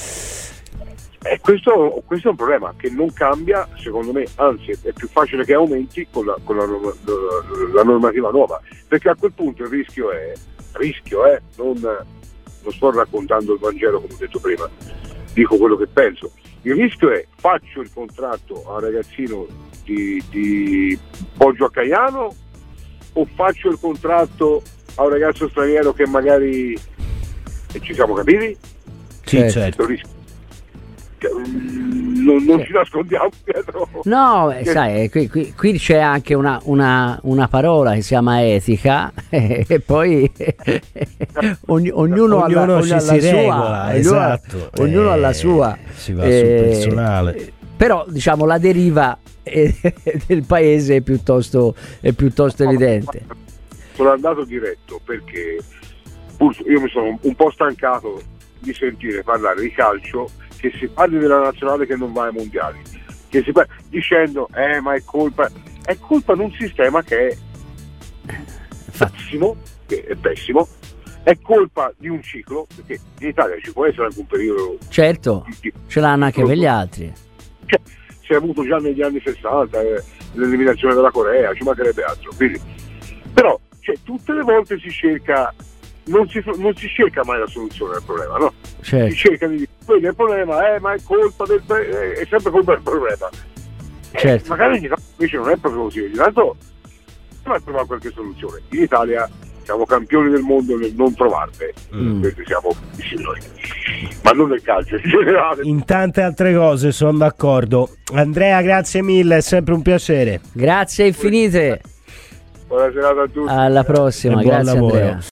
Questo, 1.49 2.03
questo, 2.05 2.29
è 2.29 2.31
un 2.33 2.37
problema 2.37 2.75
che 2.77 2.91
non 2.91 3.11
cambia, 3.11 3.67
secondo 3.79 4.13
me, 4.13 4.27
anzi 4.35 4.71
è 4.83 4.93
più 4.93 5.09
facile 5.09 5.47
che 5.47 5.55
aumenti 5.55 6.07
con 6.11 6.27
la, 6.27 6.37
con 6.45 6.59
la, 6.59 6.67
la, 6.67 7.73
la 7.73 7.83
normativa 7.85 8.29
nuova, 8.31 8.61
perché 8.87 9.09
a 9.09 9.15
quel 9.15 9.33
punto 9.33 9.63
il 9.63 9.71
rischio 9.71 10.11
è, 10.11 10.35
rischio 10.73 11.25
è, 11.25 11.41
non, 11.57 11.81
non 11.81 12.73
sto 12.73 12.91
raccontando 12.91 13.55
il 13.55 13.61
Vangelo 13.61 13.99
come 13.99 14.13
ho 14.13 14.17
detto 14.19 14.39
prima, 14.41 14.69
dico 15.33 15.57
quello 15.57 15.79
che 15.79 15.87
penso, 15.87 16.33
il 16.61 16.75
rischio 16.75 17.13
è 17.13 17.27
faccio 17.37 17.81
il 17.81 17.91
contratto 17.95 18.65
a 18.69 18.75
un 18.75 18.81
ragazzino 18.81 19.47
di, 19.85 20.23
di 20.29 20.99
Poggio 21.35 21.65
a 21.65 21.71
Caiano 21.71 22.35
o 23.15 23.25
faccio 23.25 23.71
il 23.71 23.79
contratto 23.81 24.61
a 24.97 25.03
un 25.03 25.09
ragazzo 25.09 25.49
straniero 25.49 25.95
che 25.95 26.07
magari 26.07 26.79
e 27.73 27.81
ci 27.81 27.95
siamo 27.95 28.13
capiti? 28.13 28.55
Sì, 29.25 29.51
certo. 29.51 29.89
Mm, 29.89 29.95
non, 31.27 32.45
non 32.45 32.65
ci 32.65 32.73
nascondiamo 32.73 33.31
dietro. 33.45 33.89
No, 34.05 34.53
eh, 34.53 34.65
sai, 34.65 35.11
qui, 35.11 35.29
qui, 35.29 35.53
qui, 35.55 35.79
c'è 35.79 35.99
anche 35.99 36.35
una, 36.35 36.61
una, 36.65 37.19
una, 37.23 37.49
parola 37.49 37.95
che 37.95 38.03
si 38.03 38.09
chiama 38.09 38.45
etica 38.45 39.13
e 39.29 39.83
poi 39.85 40.31
ogni, 41.67 41.91
ognuno, 41.91 42.43
ognuno 42.43 42.45
alla, 42.45 42.61
ognuno 42.61 42.75
alla 42.75 43.01
sua, 43.01 43.19
regola, 43.19 43.97
esatto. 43.97 44.71
ognuno, 44.79 45.11
alla 45.11 45.31
eh, 45.31 45.35
sua. 45.35 45.79
Si 45.93 46.13
va 46.13 46.25
eh, 46.25 46.39
sul 46.39 46.49
personale. 46.49 47.53
Però 47.77 48.05
diciamo 48.09 48.45
la 48.45 48.59
deriva 48.59 49.17
del 49.43 50.45
paese 50.47 50.97
è 50.97 51.01
piuttosto, 51.01 51.75
è 52.01 52.13
piuttosto 52.13 52.65
evidente. 52.65 53.23
Sono 53.95 54.11
andato 54.11 54.45
diretto 54.45 55.01
perché 55.05 55.59
io 56.39 56.81
mi 56.81 56.89
sono 56.89 57.19
un 57.21 57.35
po' 57.35 57.51
stancato 57.51 58.21
di 58.61 58.73
sentire 58.73 59.23
parlare 59.23 59.61
di 59.61 59.71
calcio 59.73 60.29
che 60.59 60.73
si 60.79 60.89
parli 60.89 61.19
della 61.19 61.41
nazionale 61.41 61.87
che 61.87 61.97
non 61.97 62.13
va 62.13 62.25
ai 62.25 62.33
mondiali, 62.33 62.81
che 63.29 63.43
si 63.43 63.53
parla, 63.53 63.73
dicendo 63.89 64.49
eh 64.55 64.81
ma 64.81 64.95
è 64.95 65.03
colpa, 65.05 65.51
è 65.85 65.97
colpa 65.99 66.35
di 66.35 66.41
un 66.41 66.53
sistema 66.53 67.03
che 67.03 67.29
è 67.29 67.37
pessimo, 68.97 69.57
che 69.87 70.05
è 70.05 70.15
pessimo, 70.17 70.69
è 71.23 71.39
colpa 71.41 71.93
di 71.97 72.09
un 72.09 72.23
ciclo, 72.23 72.67
perché 72.75 73.01
in 73.21 73.29
Italia 73.29 73.57
ci 73.63 73.73
può 73.73 73.87
essere 73.87 74.07
anche 74.07 74.21
un 74.21 74.27
periodo... 74.27 74.79
Certo, 74.89 75.47
di, 75.61 75.73
ce 75.87 76.01
l'hanno 76.01 76.25
anche 76.25 76.43
per 76.43 76.57
gli 76.57 76.67
altri. 76.67 77.13
Cioè, 77.67 77.81
si 78.23 78.33
è 78.33 78.37
avuto 78.37 78.65
già 78.67 78.79
negli 78.79 79.03
anni 79.03 79.21
60 79.23 79.81
eh, 79.81 80.03
l'eliminazione 80.35 80.95
della 80.95 81.11
Corea, 81.11 81.55
ci 81.55 81.63
mancherebbe 81.63 82.03
altro. 82.03 82.33
Quindi, 82.37 82.61
però 83.33 83.59
cioè, 83.81 83.97
tutte 84.03 84.33
le 84.33 84.43
volte 84.43 84.79
si 84.79 84.91
cerca 84.91 85.55
non 86.09 86.29
si, 86.29 86.43
non 86.57 86.75
si, 86.77 86.89
cerca 86.89 87.23
mai 87.25 87.39
la 87.39 87.47
soluzione 87.47 87.93
del 87.95 88.03
problema, 88.05 88.37
no? 88.37 88.53
Certo. 88.81 89.11
Si 89.11 89.17
cerca 89.17 89.47
di 89.47 89.57
dire, 89.57 89.69
quello 89.85 90.07
è 90.07 90.09
il 90.11 90.15
problema, 90.15 90.75
eh, 90.75 90.81
ma 90.81 90.93
è 90.93 90.99
colpa 91.03 91.45
del 91.45 91.63
eh, 91.69 92.13
è 92.15 92.27
sempre 92.29 92.51
colpa 92.51 92.73
del 92.73 92.83
problema. 92.83 93.29
Eh, 94.11 94.19
certo. 94.19 94.45
Eh, 94.45 94.49
magari 94.49 94.77
invece 94.77 95.37
non 95.37 95.51
è 95.51 95.57
proprio 95.57 95.83
così, 95.83 96.01
ogni 96.01 96.15
tanto 96.15 96.57
a 97.45 97.61
trovare 97.61 97.87
qualche 97.87 98.11
soluzione. 98.11 98.61
In 98.71 98.83
Italia 98.83 99.29
siamo 99.63 99.85
campioni 99.85 100.31
del 100.31 100.41
mondo 100.41 100.79
nel 100.79 100.95
non 100.95 101.15
trovarle, 101.15 101.75
mm. 101.95 102.21
questi 102.21 102.43
siamo 102.47 102.75
i 102.97 103.03
signori. 103.03 103.41
Ma 104.23 104.31
non 104.31 104.49
nel 104.49 104.63
calcio 104.63 104.97
in 104.97 105.03
generale. 105.03 105.63
In 105.65 105.85
tante 105.85 106.23
altre 106.23 106.55
cose 106.55 106.91
sono 106.91 107.19
d'accordo. 107.19 107.91
Andrea, 108.15 108.63
grazie 108.63 109.03
mille, 109.03 109.37
è 109.37 109.41
sempre 109.41 109.75
un 109.75 109.83
piacere. 109.83 110.41
Grazie 110.53 111.07
infinite. 111.09 111.81
Buona 112.67 112.91
serata 112.93 113.23
a 113.23 113.27
tutti. 113.27 113.53
Alla 113.53 113.85
prossima, 113.85 114.43
grazie 114.43 114.79
Andrea. 114.79 115.19